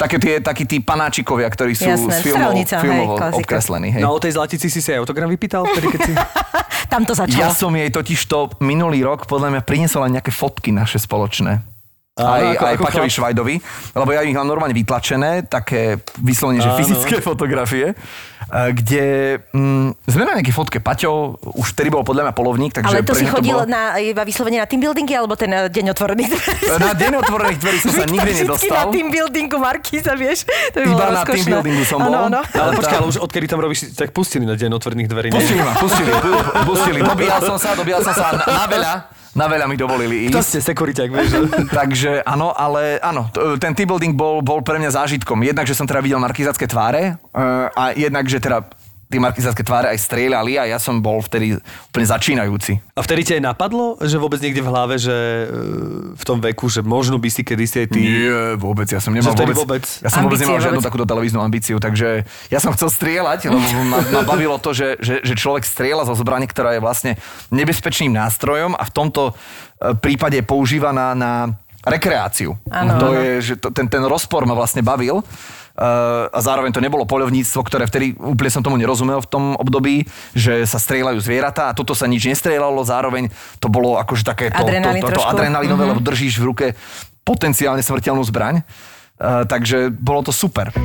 [0.01, 3.05] Také tie, takí tí panáčikovia, ktorí sú Jasné, z filmov, strelnica, hej,
[3.37, 3.89] obkreslení.
[3.93, 4.01] Hej.
[4.01, 6.13] No o tej zlatici si si aj autogram vypýtal, vtedy keď si...
[6.91, 7.39] Tam to začalo.
[7.39, 11.63] Ja som jej totiž to minulý rok podľa mňa priniesol nejaké fotky naše spoločné.
[12.13, 13.17] Aj, ako- aj ako Paťovi chlap.
[13.23, 13.55] Švajdovi,
[13.95, 16.75] lebo ja ich mám normálne vytlačené, také vyslovene, že Áno.
[16.75, 17.95] fyzické fotografie, eh,
[18.69, 19.03] kde
[19.47, 20.77] mm, sme na nejaké fotke.
[20.77, 21.07] Paťo
[21.55, 23.63] už vtedy bol podľa mňa polovník, takže Ale to si chodil bolo...
[23.63, 26.51] na, iba vyslovene na team buildingy, alebo ten eh, deň otvorených dverí?
[26.77, 28.75] Na deň otvorených dverí som sa nikdy nedostal.
[28.75, 30.43] na team buildingu Markíza, vieš?
[30.75, 32.11] To by Iba na team buildingu som bol.
[32.11, 32.39] Áno, áno.
[32.43, 35.27] Ale počkaj, ale už odkedy tam robíš, tak pustili na deň otvorených dverí?
[35.31, 36.99] Pustili ma, pustili, pu- pustili.
[37.07, 38.93] Dobíjal som sa, dobíjal som sa na, na veľa.
[39.31, 40.47] Na veľa mi dovolili To ísť.
[40.49, 41.29] ste sekuriťak, vieš.
[41.79, 45.39] Takže áno, ale áno, t- ten team building bol, bol pre mňa zážitkom.
[45.39, 47.39] Jednak, že som teda videl markizácké tváre eh,
[47.71, 48.67] a jednak, že teda
[49.11, 51.59] tie markizácké tváre aj strieľali a ja som bol vtedy
[51.91, 52.79] úplne začínajúci.
[52.95, 56.71] A vtedy ti aj napadlo, že vôbec niekde v hlave, že e, v tom veku,
[56.71, 57.99] že možno by si kedysi aj ty...
[57.99, 60.87] Nie, vôbec, ja som nemal vôbec, vôbec ja som vôbec nemal žiadnu vôbec.
[60.87, 65.19] takúto televíznu ambíciu, takže ja som chcel strieľať, lebo ma, ma bavilo to, že, že,
[65.19, 67.11] že človek strieľa zo zbrane, ktorá je vlastne
[67.51, 69.33] nebezpečným nástrojom a v tomto e,
[69.99, 71.51] prípade je používaná na
[71.81, 72.53] rekreáciu.
[72.69, 73.17] Áno, to áno.
[73.17, 75.25] je, že to, ten, ten rozpor ma vlastne bavil.
[75.71, 80.03] Uh, a zároveň to nebolo poľovníctvo, ktoré vtedy úplne som tomu nerozumel v tom období,
[80.35, 83.31] že sa strieľajú zvieratá a toto sa nič nestrieľalo, zároveň
[83.63, 85.31] to bolo akože také to, to, Adrenalín to, to, trošku.
[85.31, 86.65] adrenalinové, lebo držíš v ruke
[87.23, 88.67] potenciálne smrteľnú zbraň.
[89.15, 90.75] Uh, takže bolo to super.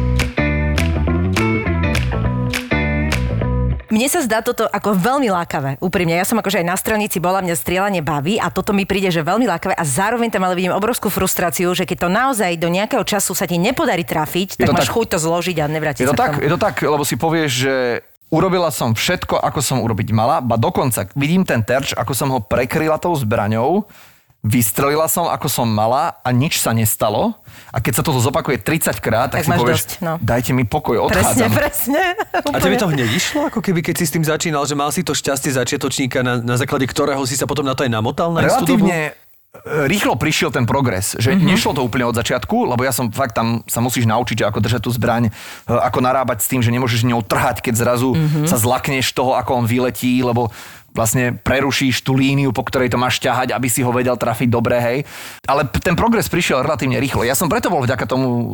[3.87, 6.19] Mne sa zdá toto ako veľmi lákavé, úprimne.
[6.19, 9.23] Ja som akože aj na strelnici bola, mňa strieľanie baví a toto mi príde, že
[9.23, 13.07] veľmi lákavé a zároveň tam ale vidím obrovskú frustráciu, že keď to naozaj do nejakého
[13.07, 14.95] času sa ti nepodarí trafiť, tak máš tak.
[14.99, 17.51] chuť to zložiť a nevrátiť Je to sa tak, je to tak, lebo si povieš,
[17.55, 17.75] že
[18.35, 22.43] urobila som všetko, ako som urobiť mala, ba dokonca vidím ten terč, ako som ho
[22.43, 23.87] prekryla tou zbraňou,
[24.47, 27.35] vystrelila som, ako som mala a nič sa nestalo.
[27.69, 30.13] A keď sa toto zopakuje 30 krát, tak, Tak si máš povieš, dosť, no.
[30.19, 31.51] dajte mi pokoj, Presne, odchádzam.
[31.53, 32.03] presne.
[32.47, 35.03] A tebe to hneď išlo, ako keby keď si s tým začínal, že mal si
[35.03, 38.41] to šťastie začiatočníka, na, na základe ktorého si sa potom na to aj namotal na?
[38.41, 39.13] Relatívne e,
[39.85, 41.37] rýchlo prišiel ten progres, že Mhm.
[41.37, 41.51] mm-hmm.
[41.51, 44.81] nešlo to úplne od začiatku, lebo ja som fakt tam sa musíš naučiť, ako držať
[44.81, 45.31] tú zbraň, e,
[45.67, 48.21] ako narábať s tým, že nemôžeš ňou trhať, keď zrazu Mhm.
[48.23, 48.47] mm-hmm.
[48.47, 50.55] sa zlakneš toho, ako on vyletí, lebo
[50.97, 54.81] vlastne prerušíš tú líniu, po ktorej to máš ťahať, aby si ho vedel trafiť dobre,
[54.81, 54.99] hej.
[55.45, 57.23] Ale ten progres prišiel relatívne rýchlo.
[57.23, 58.45] Ja som preto bol vďaka tomu e,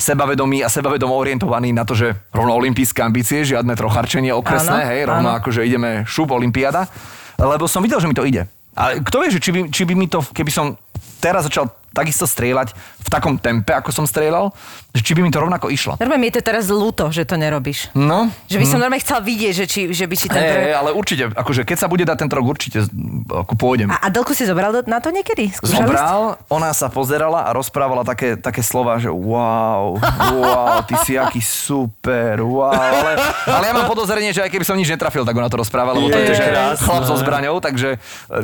[0.00, 5.00] sebavedomý a sebavedomo orientovaný na to, že rovno olympijské ambície, žiadne trocharčenie okresné, Áno, hej,
[5.04, 5.38] rovno áno.
[5.38, 6.88] akože ideme šup olympiáda,
[7.36, 8.48] lebo som videl, že mi to ide.
[8.74, 10.74] Ale kto vie, že či by, či by mi to, keby som
[11.20, 14.50] teraz začal takisto strieľať v takom tempe, ako som strieľal,
[14.90, 15.94] že či by mi to rovnako išlo.
[15.98, 17.94] Normálne mi je to teraz ľúto, že to nerobíš.
[17.94, 20.42] No, Že by som normálne chcel vidieť, že, či, že by si ten...
[20.42, 22.86] Hej, ale určite, akože keď sa bude dať ten rok, určite
[23.30, 23.90] ako pôjdem.
[23.90, 25.50] A Adelku si zobral na to niekedy?
[25.54, 25.86] Skúšali ste?
[25.86, 31.42] Zobral, ona sa pozerala a rozprávala také, také slova, že wow, wow, ty si aký
[31.42, 32.74] super, wow.
[32.74, 33.12] Ale,
[33.46, 36.10] ale ja mám podozrenie, že aj keby som nič netrafil, tak ona to rozprávala, lebo
[36.10, 36.46] to je že
[36.82, 37.98] chlap so zbraňou, takže e,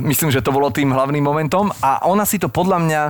[0.07, 1.71] myslím, že to bolo tým hlavným momentom.
[1.83, 3.03] A ona si to podľa mňa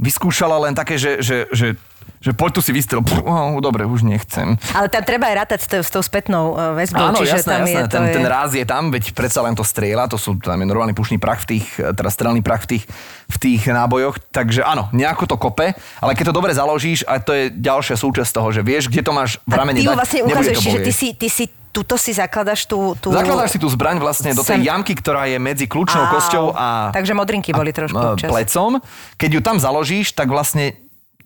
[0.00, 1.76] vyskúšala len také, že, že, že,
[2.24, 3.04] že poď tu si vystrel.
[3.04, 4.56] Pff, oh, dobre, už nechcem.
[4.72, 7.52] Ale tam treba aj rátať s, tou- s tou spätnou uh, väzbou, Áno, čiže jasné,
[7.52, 7.76] tam jasné.
[7.76, 8.14] je ten, je...
[8.16, 11.20] ten ráz je tam, veď predsa len to strieľa, to sú tam je normálny pušný
[11.20, 12.84] prach v tých, teda strelný prach v tých,
[13.28, 17.36] v tých nábojoch, takže áno, nejako to kope, ale keď to dobre založíš, a to
[17.36, 19.98] je ďalšia súčasť toho, že vieš, kde to máš v A ramene ty ju dať,
[20.00, 22.98] vlastne to že ty si, ty si tuto si zakladaš tú...
[22.98, 23.14] tú...
[23.14, 24.66] Zakladáš si tú zbraň vlastne do tej Sem.
[24.66, 26.12] jamky, ktorá je medzi kľúčnou Au.
[26.14, 28.30] kosťou a, Takže modrinky boli trošku občas.
[28.30, 28.82] plecom.
[29.16, 30.74] Keď ju tam založíš, tak vlastne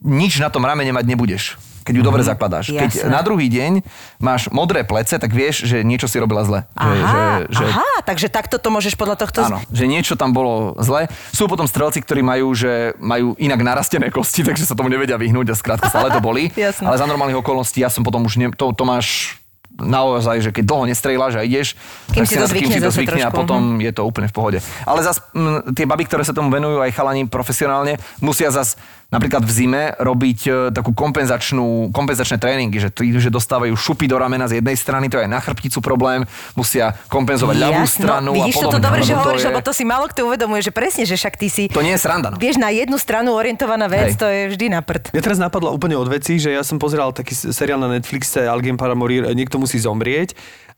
[0.05, 1.45] nič na tom ramene mať nebudeš
[1.85, 2.73] keď ju dobre zakladáš.
[2.73, 3.13] Keď Jasné.
[3.13, 3.85] na druhý deň
[4.17, 6.65] máš modré plece, tak vieš, že niečo si robila zle.
[6.73, 7.21] Že, Aha, že,
[7.53, 9.45] že, aha, takže takto to môžeš podľa tohto...
[9.45, 11.13] Áno, že niečo tam bolo zle.
[11.37, 15.53] Sú potom strelci, ktorí majú, že majú inak narastené kosti, takže sa tomu nevedia vyhnúť
[15.53, 16.49] a skrátka stále to boli.
[16.89, 19.37] Ale za normálnych okolností ja som potom už, ne, to, to máš
[19.79, 21.75] naozaj, že keď dlho nestrieľaš a ideš,
[22.15, 24.31] Kým tak si to zvykne kým si to zase zvykne a potom je to úplne
[24.31, 24.59] v pohode.
[24.87, 28.79] Ale zas m, tie baby, ktoré sa tomu venujú, aj chalani profesionálne, musia zas
[29.09, 34.17] napríklad v zime robiť e, takú kompenzačnú, kompenzačné tréningy, že, tí, že dostávajú šupy do
[34.17, 36.25] ramena z jednej strany, to je na chrbticu problém,
[36.55, 38.73] musia kompenzovať ľavú Jasno, stranu a vidíš, podobne.
[38.73, 41.15] toto dobre, že to hovoríš, je- lebo to si málo kto uvedomuje, že presne, že
[41.17, 41.63] však ty si...
[41.71, 42.37] To nie je sranda, no.
[42.37, 44.21] Vieš, na jednu stranu orientovaná vec, Hej.
[44.21, 45.13] to je vždy na prd.
[45.15, 48.77] Mňa teraz napadlo úplne od veci, že ja som pozeral taký seriál na Netflixe Algem
[48.77, 50.35] Paramorir, Niekto musí zomrieť.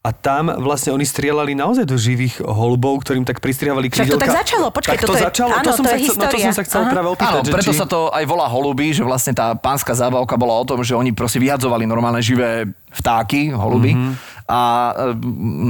[0.06, 4.22] A tam vlastne oni strieľali naozaj do živých holubov, ktorým tak pristrihavali Však to krídelka.
[4.22, 6.26] tak začalo, počkaj, tak to, je- začalo, áno, to som to sa je chcel, no,
[6.30, 6.92] to som sa chcel Aha.
[6.94, 7.34] práve opýtať.
[7.34, 7.78] Áno, že preto či...
[7.82, 11.10] sa to aj volá holuby, že vlastne tá pánska zábavka bola o tom, že oni
[11.10, 13.92] proste vyhadzovali normálne živé vtáky, holuby.
[13.92, 14.00] Mhm.
[14.00, 14.34] Mm-hmm.
[14.46, 15.18] A e,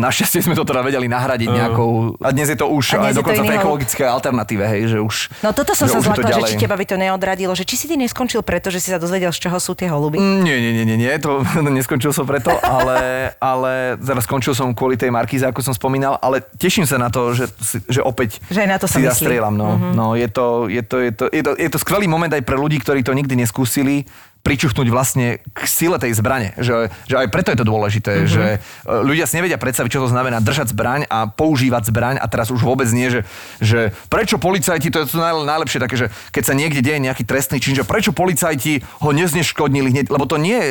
[0.04, 2.20] našťastie sme to teda vedeli nahradiť nejakou...
[2.20, 5.32] A dnes je to už aj dokonca v ekologické alternatíve, hej, že už...
[5.40, 7.96] No toto som sa zlakla, že či teba by to neodradilo, že či si ty
[7.96, 10.20] neskončil preto, že si sa dozvedel, z čoho sú tie holuby.
[10.20, 11.40] Mm, Nie, nie, nie, nie, nie, to
[11.80, 16.44] neskončil som preto, ale, ale teraz skončil som kvôli tej Markíze, ako som spomínal, ale
[16.44, 17.48] teším sa na to, že,
[17.88, 19.56] že opäť Že aj na to si zastrieľam.
[19.56, 19.92] No, mm-hmm.
[19.96, 22.60] no je, to, je, to, je, to, je, to, je to skvelý moment aj pre
[22.60, 24.04] ľudí, ktorí to nikdy neskúsili,
[24.46, 26.54] pričuchnúť vlastne k sile tej zbrane.
[26.54, 28.30] Že, že aj preto je to dôležité, mm-hmm.
[28.30, 28.58] že e,
[29.02, 32.62] ľudia si nevedia predstaviť, čo to znamená držať zbraň a používať zbraň a teraz už
[32.62, 33.26] vôbec nie, že,
[33.58, 37.26] že prečo policajti, to je to naj- najlepšie také, že keď sa niekde deje nejaký
[37.26, 40.70] trestný čin, že prečo policajti ho nezneškodnili hneď, lebo to nie je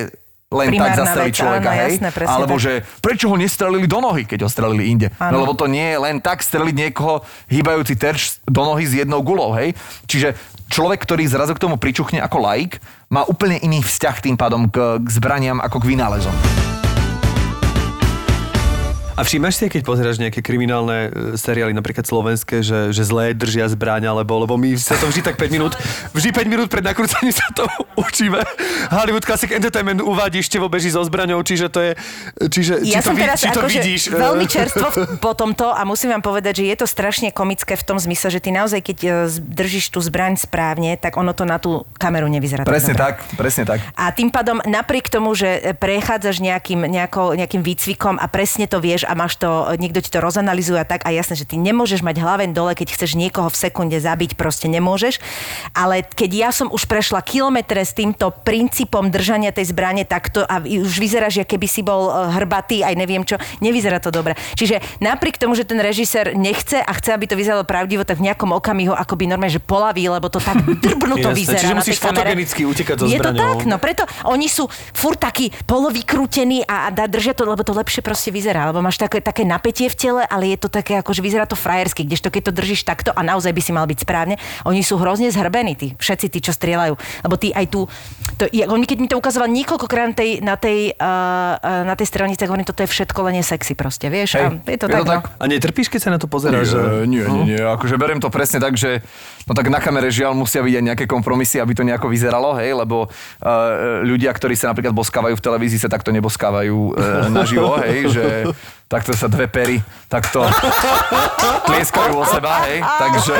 [0.54, 1.92] len Primárna tak zastreliť vec, človeka, áno, hej?
[1.98, 2.64] jasné, Alebo tak.
[2.64, 2.72] že
[3.04, 5.08] prečo ho nestrelili do nohy, keď ho strelili inde.
[5.20, 5.36] Áno.
[5.36, 9.20] No lebo to nie je len tak streliť niekoho hýbajúci terč do nohy s jednou
[9.26, 9.74] gulou, hej?
[10.08, 10.38] Čiže
[10.70, 12.78] človek, ktorý zrazu k tomu pričuchne ako laik,
[13.10, 16.75] má úplne iný vzťah tým pádom k, k zbraniam ako k vynálezom.
[19.16, 23.63] A všímaš si, keď pozeráš nejaké kriminálne e, seriály, napríklad slovenské, že, že zlé držia
[23.66, 25.72] zbraň, alebo, lebo my sa to vždy tak 5 minút,
[26.11, 27.63] vždy 5 minút pred nakrúcaním sa to
[28.05, 28.43] učíme.
[28.91, 31.91] Hollywood Classic Entertainment uvádí števo beží so zbraňou, čiže to je,
[32.43, 34.01] čiže, Ja či, to, som vid- teraz či to akože vidíš.
[34.05, 34.88] e, veľmi čerstvo
[35.18, 38.43] po tomto a musím vám povedať, že je to strašne komické v tom zmysle, že
[38.43, 42.68] ty naozaj, keď e, držíš tú zbraň správne, tak ono to na tú kameru nevyzerá.
[42.68, 43.03] Presne dobre.
[43.07, 43.80] tak, presne tak.
[43.95, 49.05] A tým pádom napriek tomu, že prechádzaš nejakým, nejako, nejakým výcvikom a presne to vieš
[49.06, 52.18] a máš to, niekto ti to rozanalizuje a tak a jasné, že ty nemôžeš mať
[52.20, 55.22] hlaven dole, keď chceš niekoho v sekunde zabiť, proste nemôžeš.
[55.78, 60.60] Ale keď ja som už prešla kilometre s týmto princípom držania tej zbrane takto a
[60.62, 64.34] už vyzeráš, že keby si bol e, hrbatý, aj neviem čo, nevyzerá to dobre.
[64.58, 68.32] Čiže napriek tomu, že ten režisér nechce a chce, aby to vyzeralo pravdivo, tak v
[68.32, 72.95] nejakom okamihu akoby normálne, že polaví, lebo to tak drbnuto vyzerá čiže musíš fotogenicky utekať
[73.01, 77.43] so Je to tak, no preto oni sú furt takí polovykrútení a, a držia to,
[77.45, 80.70] lebo to lepšie proste vyzerá, lebo máš také, také napätie v tele, ale je to
[80.70, 83.72] také, ako že vyzerá to frajersky, kdežto keď to držíš takto a naozaj by si
[83.74, 84.36] mal byť správne,
[84.68, 86.93] oni sú hrozne zhrbení, tí, všetci tí, čo strieľajú.
[87.26, 87.89] Lebo tí aj tu,
[88.38, 92.08] to, je, oni keď mi to ukazoval niekoľkokrát na tej, na tej, uh, na tej
[92.08, 94.38] strelnici, tak hovorím, toto je všetko len je sexy proste, vieš?
[94.38, 95.14] Hej, a je to je tak, to no.
[95.18, 95.24] tak.
[95.39, 96.76] A netrpíš, keď sa na to pozeráš?
[96.76, 96.82] že...
[97.08, 99.02] Nie, nie, nie, akože beriem to presne tak, že
[99.48, 102.76] no tak na kamere žiaľ musia byť aj nejaké kompromisy, aby to nejako vyzeralo, hej,
[102.76, 108.12] lebo uh, ľudia, ktorí sa napríklad boskávajú v televízii, sa takto neboskávajú uh, naživo, hej,
[108.12, 108.26] že
[108.86, 110.46] takto sa dve pery takto
[111.66, 113.34] tlieskajú o seba, hej, takže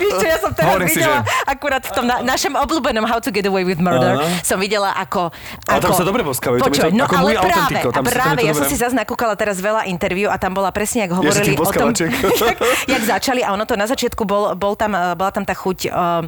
[0.00, 3.04] Víš čo, ja som teraz Hovorím si, videla, že- akurát v tom na, našom obľúbenom
[3.04, 4.24] How to get away with murder, Áno.
[4.40, 5.28] som videla ako...
[5.68, 7.92] Ale tam ako sa dobre tam je to Počuj, no ako ale práve, autentico, tam
[7.92, 10.72] a tam práve, to ja som si zase nakúkala teraz veľa interviu a tam bola
[10.72, 12.58] presne, jak Ježiš, hovorili o tom, jak,
[12.96, 15.92] jak začali a ono to na začiatku bol, bol tam, eh, bola tam tá chuť,
[15.92, 16.24] uh,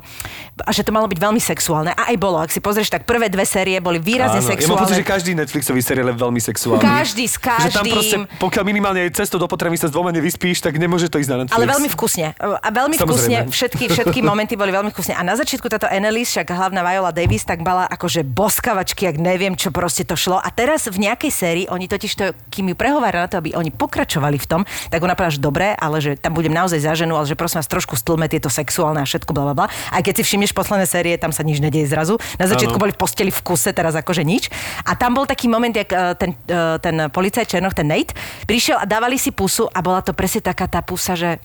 [0.61, 1.97] a že to malo byť veľmi sexuálne.
[1.97, 4.53] A aj bolo, ak si pozrieš, tak prvé dve série boli výrazne Áno, Ja mám
[4.53, 4.83] sexuálne.
[4.85, 6.85] pocit, že každý Netflixový seriál je veľmi sexuálny.
[6.85, 7.25] Každý
[7.73, 7.96] tam každým.
[7.97, 11.37] Proste, pokiaľ minimálne aj cesto do potreby sa dvoma nevyspíš, tak nemôže to ísť na
[11.45, 11.57] Netflix.
[11.57, 12.27] Ale veľmi vkusne.
[12.37, 13.53] A veľmi vkusne, Samozrejme.
[13.53, 15.17] všetky, všetky momenty boli veľmi vkusne.
[15.17, 19.57] A na začiatku táto Annelies, však hlavná Viola Davis, tak mala akože boskavačky, ak neviem,
[19.57, 20.37] čo proste to šlo.
[20.37, 23.73] A teraz v nejakej sérii, oni totiž to, kým ju prehovára na to, aby oni
[23.73, 24.61] pokračovali v tom,
[24.93, 27.63] tak ona povedala, že dobre, ale že tam budem naozaj za ženu, ale že prosím
[27.63, 29.67] vás trošku stlme tieto sexuálne a všetko, bla, bla, bla.
[29.93, 32.17] A keď si všimneš posledné série, tam sa nič nedieje zrazu.
[32.41, 32.83] Na začiatku Áno.
[32.89, 34.49] boli v posteli v kuse, teraz akože nič.
[34.85, 38.17] A tam bol taký moment, jak eh, ten, eh, ten policajt Černoch, ten Nate,
[38.49, 41.37] prišiel a dávali si pusu a bola to presne taká tá pusa, že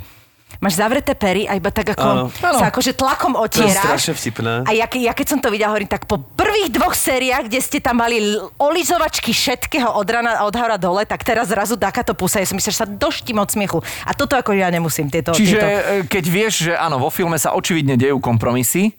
[0.59, 2.59] máš zavreté pery a iba tak ako Áno.
[2.59, 3.81] sa akože tlakom To je otieráš.
[3.87, 4.53] strašne vtipné.
[4.67, 7.79] A ja, ja keď som to videla, hovorím, tak po prvých dvoch sériách, kde ste
[7.79, 8.19] tam mali
[8.59, 12.43] olizovačky všetkého od rana od hora dole, tak teraz zrazu takáto pusa.
[12.43, 13.79] Ja som myslela, že sa doštím od smiechu.
[14.03, 15.31] A toto ako ja nemusím, tieto...
[15.31, 15.67] Čiže tieto...
[15.71, 18.93] e, keď vieš, že áno, vo filme sa očividne dejú kompromisy e,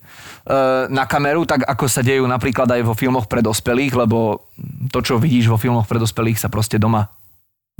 [0.88, 4.48] na kameru, tak ako sa dejú napríklad aj vo filmoch pre dospelých, lebo
[4.90, 7.06] to, čo vidíš vo filmoch pre dospelých, sa proste doma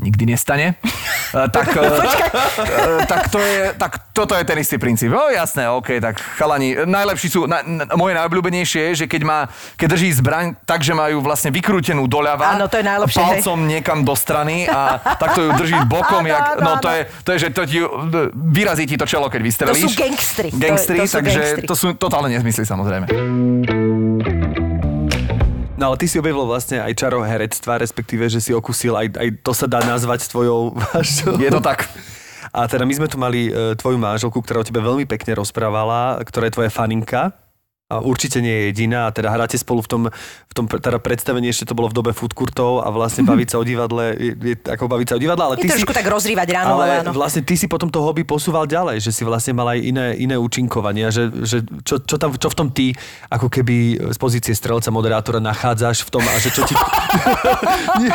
[0.02, 0.74] nikdy nestane.
[1.32, 5.16] E, tak, e, e, tak, to je, tak toto je ten istý princíp.
[5.16, 9.38] O, jasné, OK, tak chalani, najlepší sú, na, na, moje najobľúbenejšie je, že keď, má,
[9.80, 13.40] keď drží zbraň tak, že majú vlastne vykrútenú doľava, Áno, to je najlepšie, hej.
[13.40, 17.00] palcom niekam do strany a takto ju drží bokom, Áno, jak, áno, no to je,
[17.24, 17.78] to je, že to ti,
[18.52, 19.88] vyrazí ti to čelo, keď vystrelíš.
[19.88, 20.48] To sú gangstri.
[20.52, 21.64] To- Gangstri, to sú takže gangstri.
[21.64, 23.08] to sú totálne nezmysly samozrejme.
[25.72, 29.28] No ale ty si objavil vlastne aj čaro herectva, respektíve, že si okusil, aj, aj
[29.40, 31.40] to sa dá nazvať tvojou vášou.
[31.40, 31.88] Je to tak.
[32.52, 36.20] A teda my sme tu mali e, tvoju manželku, ktorá o tebe veľmi pekne rozprávala,
[36.28, 37.32] ktorá je tvoja faninka.
[37.92, 39.08] A určite nie je jediná.
[39.08, 40.02] A teda hráte spolu v tom,
[40.48, 43.56] v tom teda predstavení, ešte to bolo v dobe food courtov a vlastne baviť sa
[43.60, 45.74] o divadle, je, je ako baviť sa o divadle, ale Je ty si...
[45.80, 47.10] trošku tak rozrývať ráno, ale ale áno.
[47.16, 50.36] vlastne ty si potom to hobby posúval ďalej, že si vlastne mal aj iné, iné
[50.36, 52.92] účinkovania, že, že čo, čo, tam, čo v tom ty
[53.32, 56.74] ako keby z pozície strelca, moderátora nachádzaš v tom a že čo ti...
[58.02, 58.10] nie,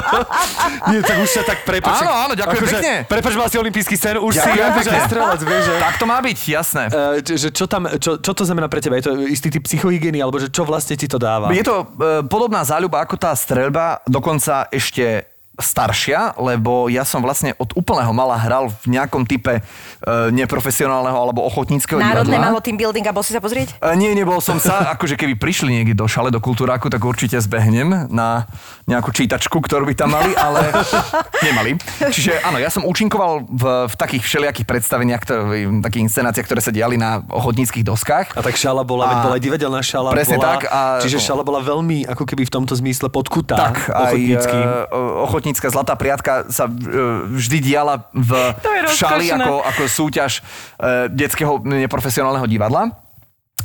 [0.92, 2.04] nie, tak už sa tak prepač.
[2.04, 2.94] Áno, áno, ďakujem pekne.
[3.08, 4.98] Prepač, mal si olimpijský sen, už si Ďakujem akože pekne.
[4.98, 5.74] aj strelec, vieš, že...
[5.80, 6.82] Tak to má byť, jasné.
[6.90, 8.98] Uh, že čo, tam, čo, čo to znamená pre teba?
[9.02, 11.50] Je to istý typ psychohygieny, alebo že čo vlastne ti to dáva?
[11.50, 17.56] Je to e, podobná záľuba ako tá streľba, dokonca ešte staršia, lebo ja som vlastne
[17.56, 19.60] od úplného mala hral v nejakom type e,
[20.30, 22.46] neprofesionálneho alebo ochotníckého Národné divadla.
[22.46, 23.76] malo team building a bol si sa pozrieť?
[23.76, 24.84] E, Nie, nebol som sa.
[24.94, 28.44] Akože keby prišli niekde do šale, do kultúráku, tak určite zbehnem na
[28.84, 30.70] nejakú čítačku, ktorú by tam mali, ale
[31.46, 31.80] nemali.
[32.06, 36.60] Čiže áno, ja som účinkoval v, v takých všelijakých predstaveniach, ktoré, v takých inscenáciách, ktoré
[36.60, 38.32] sa diali na ochotníckých doskách.
[38.32, 40.12] A tak šala bola, A- veď bola aj divadelná šala.
[40.12, 43.56] Presne bola, tak, a- čiže šala bola veľmi, ako keby v tomto zmysle podkutá.
[43.72, 44.58] Tak, aj ochotnícky.
[44.58, 46.74] e, ochotnícka zlatá priatka sa e,
[47.38, 48.30] vždy diala v,
[48.90, 52.90] v šali ako, ako súťaž e, detského neprofesionálneho divadla.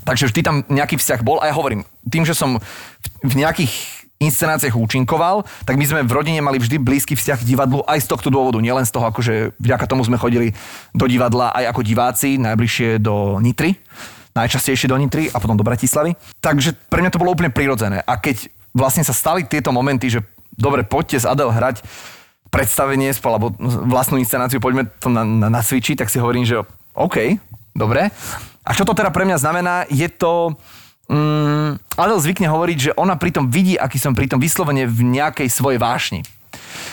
[0.06, 1.42] Takže vždy tam nejaký vzťah bol.
[1.42, 3.74] A ja hovorím, tým, že som v, v nejakých
[4.22, 8.08] inscenáciách účinkoval, tak my sme v rodine mali vždy blízky vzťah k divadlu aj z
[8.14, 8.62] tohto dôvodu.
[8.62, 10.54] Nielen z toho, akože vďaka tomu sme chodili
[10.94, 13.74] do divadla aj ako diváci, najbližšie do Nitry,
[14.38, 16.14] najčastejšie do Nitry a potom do Bratislavy.
[16.38, 18.06] Takže pre mňa to bolo úplne prirodzené.
[18.06, 20.24] A keď vlastne sa stali tieto momenty, že
[20.56, 21.84] dobre, poďte s Adel hrať
[22.52, 23.56] predstavenie alebo
[23.88, 26.60] vlastnú inscenáciu, poďme to na, na, nacvičiť, tak si hovorím, že
[26.94, 27.40] OK,
[27.72, 28.12] dobre.
[28.62, 30.54] A čo to teda pre mňa znamená, je to...
[31.08, 35.80] Mm, Adel zvykne hovoriť, že ona pritom vidí, aký som pritom vyslovene v nejakej svojej
[35.80, 36.22] vášni.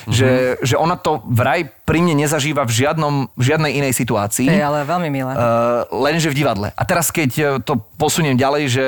[0.09, 4.49] že, že ona to vraj pri mne nezažíva v, žiadnom, v žiadnej inej situácii.
[4.49, 5.33] To je ale veľmi milé.
[5.35, 6.73] Uh, lenže v divadle.
[6.73, 8.85] A teraz keď eh, to posuniem ďalej, že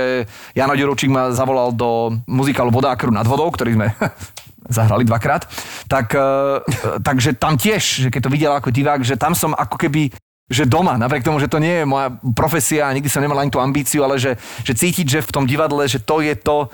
[0.56, 3.86] Jano Ďurovčík ma zavolal do muzikálu Voda a krv nad vodou, ktorý sme
[4.70, 5.50] zahrali dvakrát,
[5.90, 6.62] tak, uh,
[7.06, 10.14] takže tam tiež, že keď to videl ako divák, že tam som ako keby
[10.50, 13.54] že doma, napriek tomu, že to nie je moja profesia a nikdy som nemal ani
[13.54, 14.34] tú ambíciu, ale že,
[14.66, 16.66] že cítiť, že v tom divadle, že to je to,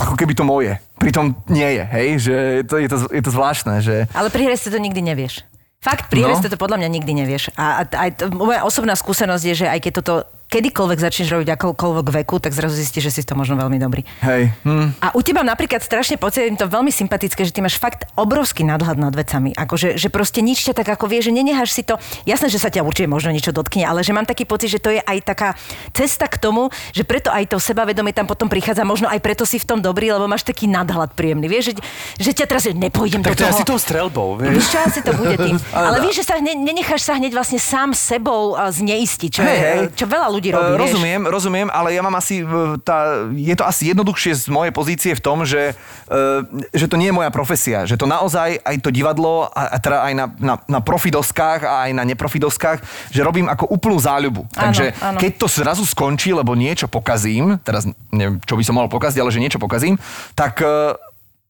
[0.00, 0.80] ako keby to moje.
[0.96, 4.08] Pritom nie je, hej, že je to, je to, je to zvláštne, že...
[4.16, 5.44] Ale pri hre si to nikdy nevieš.
[5.78, 6.40] Fakt, pri No.
[6.40, 7.54] to podľa mňa nikdy nevieš.
[7.54, 10.14] A, a to, moja osobná skúsenosť je, že aj keď toto
[10.48, 14.02] kedykoľvek začneš robiť akokoľvek veku, tak zrazu zistíš, že si to možno veľmi dobrý.
[14.24, 14.96] Hej, hm.
[15.04, 18.96] A u teba napríklad strašne pocitím to veľmi sympatické, že ty máš fakt obrovský nadhľad
[18.96, 19.52] nad vecami.
[19.52, 22.00] Akože, že proste nič ťa tak ako vie, že nenecháš si to.
[22.24, 24.88] Jasné, že sa ťa určite možno niečo dotkne, ale že mám taký pocit, že to
[24.88, 25.52] je aj taká
[25.92, 29.60] cesta k tomu, že preto aj to sebavedomie tam potom prichádza, možno aj preto si
[29.60, 31.44] v tom dobrý, lebo máš taký nadhľad príjemný.
[31.44, 31.74] Vieš, že,
[32.16, 33.52] že ťa teraz nepôjdem Tak do to toho.
[33.52, 34.66] asi tou strelbou, Víš vieš.
[34.72, 35.60] čo, asi to bude tým.
[35.76, 39.58] Ale vieš, že sa hne, nenecháš sa hneď vlastne sám sebou a zneistiť, čo, je,
[39.58, 39.78] hej.
[39.92, 40.54] čo veľa ľudí robí.
[40.54, 40.80] Eh, vieš.
[40.80, 42.46] Rozumiem, rozumiem, ale ja mám asi, eh,
[42.80, 46.40] tá, je to asi jednoduchšie z mojej pozície v tom, že, eh,
[46.72, 49.98] že to nie je moja profesia, že to naozaj aj to divadlo, a, a teda
[50.06, 52.78] aj na, na, na profidoskách a aj na neprofidoskách,
[53.10, 54.46] že robím ako úplnú záľubu.
[54.54, 55.18] Áno, Takže áno.
[55.18, 59.34] keď to zrazu skončí, lebo niečo pokazím, teraz neviem, čo by som mohol pokaziť, ale
[59.34, 59.98] že niečo pokazím,
[60.38, 60.60] tak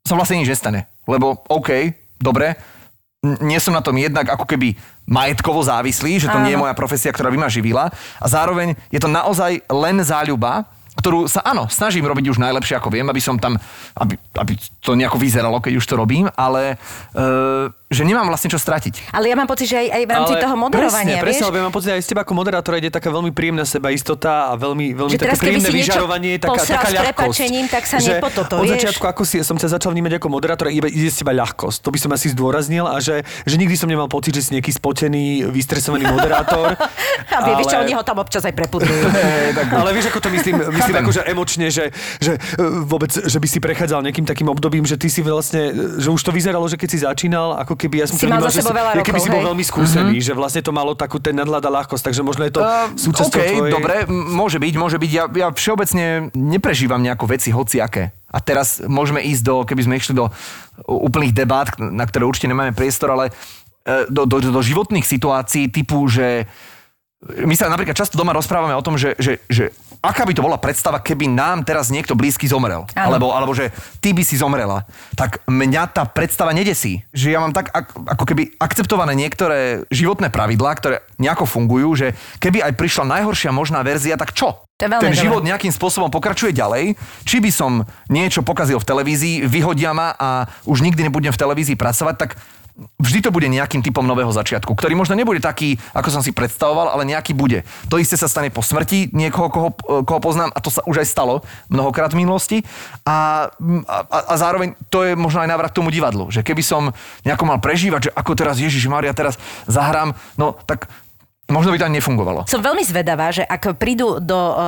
[0.09, 0.89] sa vlastne nič nestane.
[1.05, 2.57] Lebo OK, dobre,
[3.23, 6.47] nie som na tom jednak ako keby majetkovo závislý, že to Áno.
[6.47, 7.91] nie je moja profesia, ktorá by ma živila.
[8.23, 12.91] A zároveň je to naozaj len záľuba, ktorú sa áno, snažím robiť už najlepšie ako
[12.91, 13.55] viem, aby som tam,
[13.95, 16.75] aby, aby to nejako vyzeralo, keď už to robím, ale
[17.15, 19.15] uh, že nemám vlastne čo stratiť.
[19.17, 21.49] Ale ja mám pocit, že aj, aj v rámci Ale toho moderovania, presne, presne, vieš?
[21.49, 24.61] lebo ja mám pocit, aj z teba ako moderátora ide taká veľmi príjemná sebaistota a
[24.61, 27.41] veľmi, veľmi Že také teraz, príjemné vyžarovanie, taká, taká ľahkosť.
[27.73, 28.73] tak sa že nepototo, Od vieš?
[28.77, 31.79] začiatku, ako si, som ťa začal vnímať ako moderátora, iba ide z teba ľahkosť.
[31.81, 34.75] To by som asi zdôraznil a že, že nikdy som nemal pocit, že si nejaký
[34.75, 36.75] spotený, vystresovaný moderátor.
[37.39, 39.07] A vie, vieš čo, oni ho tam občas aj prepudrujú.
[39.81, 41.05] Ale vieš, ako to myslím, myslím Chápem.
[41.05, 41.91] akože emočne, že,
[42.23, 46.01] že e, vôbec, že by si prechádzal nejakým takým obdobím, že ty si vlastne, e,
[46.01, 48.49] že už to vyzeralo, že keď si začínal, ako keby ja som Si mal vnímal,
[48.49, 50.73] za že sebou si, veľa ja keby rokov, si bol veľmi skúsený, že vlastne to
[50.73, 53.73] malo takú ten nadhľad a ľahkosť, takže možno je to Uh, súčasťou OK, tvojej...
[53.73, 55.11] dobre, môže byť, môže byť.
[55.11, 58.13] Ja, ja všeobecne neprežívam nejako veci hociaké.
[58.29, 60.29] A teraz môžeme ísť do, keby sme išli do
[60.85, 63.33] úplných debát, na ktoré určite nemáme priestor, ale
[63.89, 66.45] e, do, do, do životných situácií typu, že
[67.25, 70.59] my sa napríklad často doma rozprávame o tom, že, že, že aká by to bola
[70.59, 72.87] predstava, keby nám teraz niekto blízky zomrel.
[72.95, 74.87] Alebo, alebo že ty by si zomrela.
[75.19, 77.03] Tak mňa tá predstava nedesí.
[77.11, 82.07] Že ja mám tak ak, ako keby akceptované niektoré životné pravidlá, ktoré nejako fungujú, že
[82.39, 84.69] keby aj prišla najhoršia možná verzia, tak čo?
[84.79, 85.11] Ten dobré.
[85.11, 86.95] život nejakým spôsobom pokračuje ďalej.
[87.27, 91.75] Či by som niečo pokazil v televízii, vyhodia ma a už nikdy nebudem v televízii
[91.75, 92.39] pracovať, tak
[92.99, 96.95] vždy to bude nejakým typom nového začiatku, ktorý možno nebude taký, ako som si predstavoval,
[96.95, 97.67] ale nejaký bude.
[97.91, 99.71] To isté sa stane po smrti niekoho, koho,
[100.07, 102.59] koho poznám a to sa už aj stalo mnohokrát v minulosti.
[103.03, 103.51] A,
[103.87, 106.95] a, a zároveň to je možno aj návrat tomu divadlu, že keby som
[107.27, 109.35] nejako mal prežívať, že ako teraz Ježiš Maria teraz
[109.67, 110.87] zahrám, no tak
[111.49, 112.45] možno by to ani nefungovalo.
[112.45, 114.67] Som veľmi zvedavá, že ak prídu do uh, uh,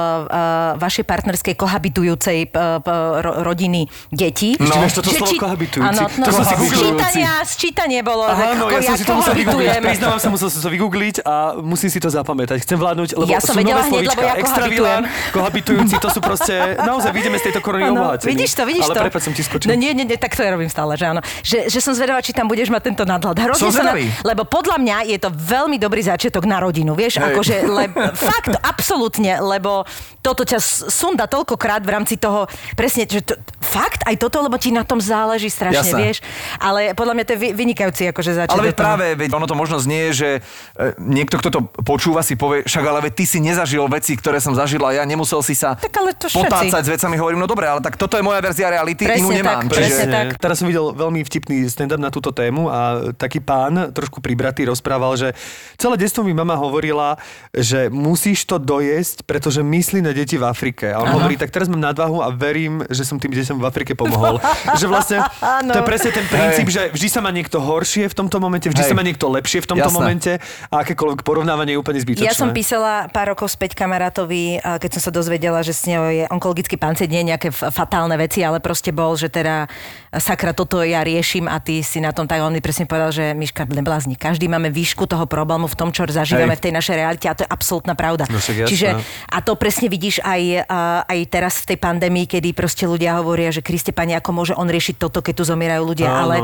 [0.77, 4.55] vašej partnerskej kohabitujúcej uh, uh, ro- rodiny deti...
[4.55, 4.81] Ešte No.
[4.81, 5.87] vieš toto že slovo či- kohabitujúci?
[5.93, 6.81] Áno, no, To som si z googlil.
[6.87, 9.69] čítania, z čítania bolo, Áno, ako ja som si to musel vygoogliť.
[9.79, 12.57] Priznávam sa, musel som to vygoogliť a musím si to zapamätať.
[12.61, 14.15] Chcem vládnuť, lebo Ja som sú nové hneď, slovíčka.
[14.15, 16.55] lebo ja Extravilán, kohabitujúci, to sú proste...
[16.81, 18.31] Naozaj, vidíme z tejto korony Áno, obohatení.
[18.31, 19.01] vidíš to, vidíš Ale to.
[19.05, 19.69] prepáč, som ti skočil.
[19.69, 21.21] No nie, nie, nie, tak to ja robím stále, že áno.
[21.43, 23.37] Že, že som zvedavá, či tam budeš mať tento nadhľad.
[23.39, 27.35] Hrozne Som sa lebo podľa mňa je to veľmi dobrý začiatok na rodinu, vieš, Hej.
[27.35, 29.83] akože, le, fakt, absolútne, lebo
[30.23, 34.71] toto ťa sunda toľkokrát v rámci toho, presne, že to, fakt aj toto, lebo ti
[34.71, 35.99] na tom záleží strašne, Jasné.
[35.99, 36.19] vieš.
[36.57, 38.55] Ale podľa mňa to je vy- vynikajúci akože začiatok.
[38.55, 40.45] Ale veď práve, veď ono to možno znie, že
[40.77, 44.39] e, niekto, kto to počúva, si povie, však ale veď ty si nezažil veci, ktoré
[44.39, 46.37] som zažila ja, nemusel si sa Tak ale to všetci.
[46.45, 47.17] potácať s vecami.
[47.17, 49.65] Hovorím, no dobre, ale tak toto je moja verzia reality, Presne inú nemám.
[49.65, 50.13] tak, presne čiže...
[50.13, 50.27] tak.
[50.37, 52.79] Teraz som videl veľmi vtipný stand-up na túto tému a
[53.17, 55.33] taký pán, trošku pribratý, rozprával, že
[55.81, 57.17] celé detstvo mi mama hovorila,
[57.57, 60.93] že musíš to dojesť, pretože myslí na deti v Afrike.
[60.93, 63.97] A on hovorí, tak teraz mám nadvahu a verím, že som tým deťom v Afrike
[63.97, 64.37] pomohol.
[64.81, 65.73] že vlastne Áno.
[65.73, 68.85] to je presne ten princíp, že vždy sa má niekto horšie v tomto momente, vždy
[68.85, 68.91] Hej.
[68.93, 69.99] sa má niekto lepšie v tomto Jasné.
[69.99, 70.33] momente
[70.69, 72.29] a akékoľvek porovnávanie je úplne zbytočné.
[72.29, 76.25] Ja som písala pár rokov späť kamarátovi, keď som sa dozvedela, že s ňou je
[76.29, 79.71] onkologický pacient, nie nejaké fatálne veci, ale proste bol, že teda
[80.19, 82.43] sakra, toto ja riešim a ty si na tom tak.
[82.43, 86.03] On mi presne povedal, že Miška, neblázni, každý máme výšku toho problému v tom, čo
[86.11, 86.59] zažívame Hej.
[86.59, 88.27] v tej našej realite a to je absolútna pravda.
[88.27, 88.41] No.
[88.41, 88.99] Čiže
[89.31, 90.67] a to presne vidíš aj,
[91.07, 94.67] aj teraz v tej pandémii, kedy proste ľudia hovoria, že Kriste pani, ako môže on
[94.67, 96.21] riešiť toto, keď tu zomierajú ľudia, Áno.
[96.27, 96.37] ale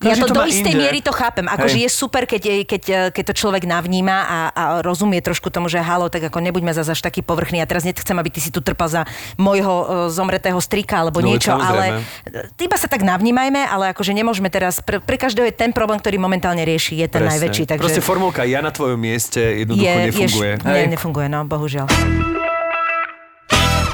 [0.00, 0.80] Ja Každý to, to do istej inde.
[0.80, 1.44] miery to chápem.
[1.44, 5.68] Akože je super, keď, keď, e, keď to človek navníma a, a rozumie trošku tomu,
[5.68, 7.60] že halo, tak ako nebuďme zase až taký povrchný.
[7.60, 9.02] Ja teraz nechcem, aby ty si tu trpal za
[9.36, 12.00] môjho e, zomretého strika alebo No, niečo, samozrejme.
[12.00, 15.68] ale e, iba sa tak navnímajme, ale akože nemôžeme teraz, pre, pre každého je ten
[15.68, 17.36] problém, ktorý momentálne rieši, je ten Presne.
[17.36, 17.62] najväčší.
[17.68, 20.52] Takže Proste formulka ja na tvojom mieste jednoducho je, nefunguje.
[20.56, 21.92] Je, nefunguje, no, bohužiaľ.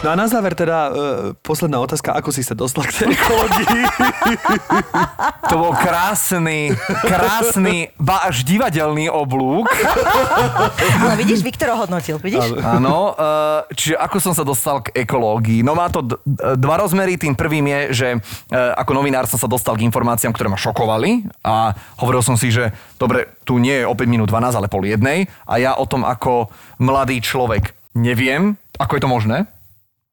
[0.07, 0.94] No a na záver teda uh,
[1.42, 3.82] posledná otázka, ako si sa dostal k tej ekológii?
[5.50, 6.74] To bol krásny,
[7.07, 9.70] krásny, ba až divadelný oblúk.
[10.98, 12.59] Ale vidíš, Viktor ohodnotil, vidíš?
[12.59, 15.62] Áno, eh, čiže ako som sa dostal k ekológii?
[15.62, 16.18] No má to d-
[16.59, 17.14] dva rozmery.
[17.14, 21.30] Tým prvým je, že eh, ako novinár som sa dostal k informáciám, ktoré ma šokovali
[21.46, 24.82] a hovoril som si, že dobre, tu nie je o 5 minút 12, ale pol
[24.82, 26.50] jednej a ja o tom ako
[26.82, 29.38] mladý človek neviem, ako je to možné.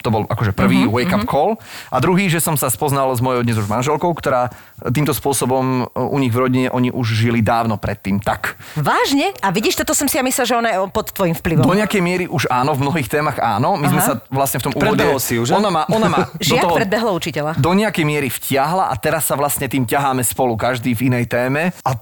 [0.03, 1.55] To bol akože prvý uh-huh, wake-up call.
[1.87, 4.51] A druhý, že som sa spoznal s mojou dnes už manželkou, ktorá
[4.91, 8.59] týmto spôsobom e, u nich v rodine, oni už žili dávno predtým tak.
[8.75, 9.31] Vážne?
[9.39, 11.63] A vidíš, toto som si ja myslela, že ona je pod tvojim vplyvom.
[11.63, 13.79] Do nejakej miery už áno, v mnohých témach áno.
[13.79, 14.09] My sme Aha.
[14.11, 15.05] sa vlastne v tom úvode...
[15.23, 15.55] Si ju, že?
[15.55, 16.19] Ona ma, ona ma
[16.51, 17.55] do toho predbehlo učiteľa.
[17.55, 21.71] do nejakej miery vtiahla a teraz sa vlastne tým ťaháme spolu, každý v inej téme.
[21.87, 21.95] A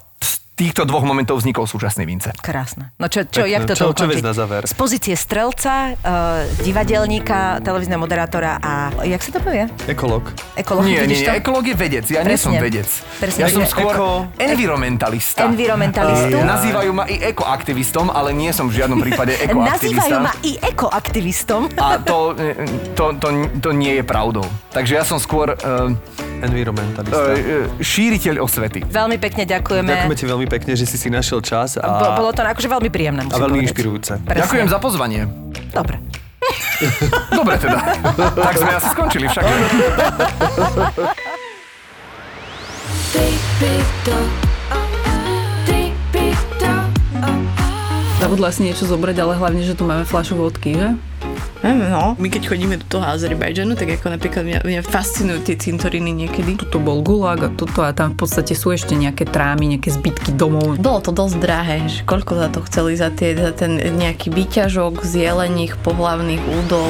[0.62, 2.38] týchto dvoch momentov vznikol súčasný Vince.
[2.38, 2.93] Krásne.
[3.01, 4.62] No čo, čo jak to Čo- čo na záver?
[4.70, 9.66] Z pozície strelca, uh, divadelníka, televízneho moderátora a jak sa to povie?
[9.89, 10.30] Ekológ.
[10.53, 11.34] Ekológ, Nie, nie, nie, to?
[11.34, 12.62] ekológ je vedec, ja nie som Presne.
[12.62, 12.89] vedec.
[13.18, 13.39] Presne.
[13.41, 15.49] Ja som skôr eko- environmentalista.
[15.49, 16.38] Environmentalistu.
[16.38, 19.97] Eh, Nazývajú ma i ekoaktivistom, ale nie som v žiadnom prípade ekoaktivista.
[19.97, 21.62] Nazývajú ma i ekoaktivistom.
[21.82, 22.53] A to, eh,
[22.93, 24.45] to, to, to nie je pravdou.
[24.70, 25.89] Takže ja som skôr uh,
[26.41, 27.37] Environmentalista.
[27.77, 28.81] šíriteľ osvety.
[28.85, 29.87] Veľmi pekne ďakujeme.
[29.87, 32.89] Ďakujeme ti veľmi pekne, že si si našiel čas Bo, a, bolo to akože veľmi
[32.89, 33.65] príjemné, a veľmi povedať.
[33.69, 34.11] inšpirujúce.
[34.25, 34.41] Presne.
[34.41, 35.21] Ďakujem za pozvanie.
[35.71, 35.95] Dobre.
[37.37, 37.77] Dobre teda.
[38.33, 39.45] tak sme asi skončili však.
[48.21, 50.89] Zabudla si niečo zobrať, ale hlavne, že tu máme fľašu vodky, že?
[51.62, 52.18] No.
[52.18, 56.57] My keď chodíme do toho Azerbajdžanu, tak ako napríklad mňa, mňa fascinujú tie cintoríny niekedy.
[56.57, 60.34] Tuto bol gulag a toto a tam v podstate sú ešte nejaké trámy, nejaké zbytky
[60.34, 60.82] domov.
[60.82, 65.05] Bolo to dosť drahé, že koľko za to chceli za, tie, za ten nejaký výťažok
[65.05, 66.89] z jelených pohlavných údov.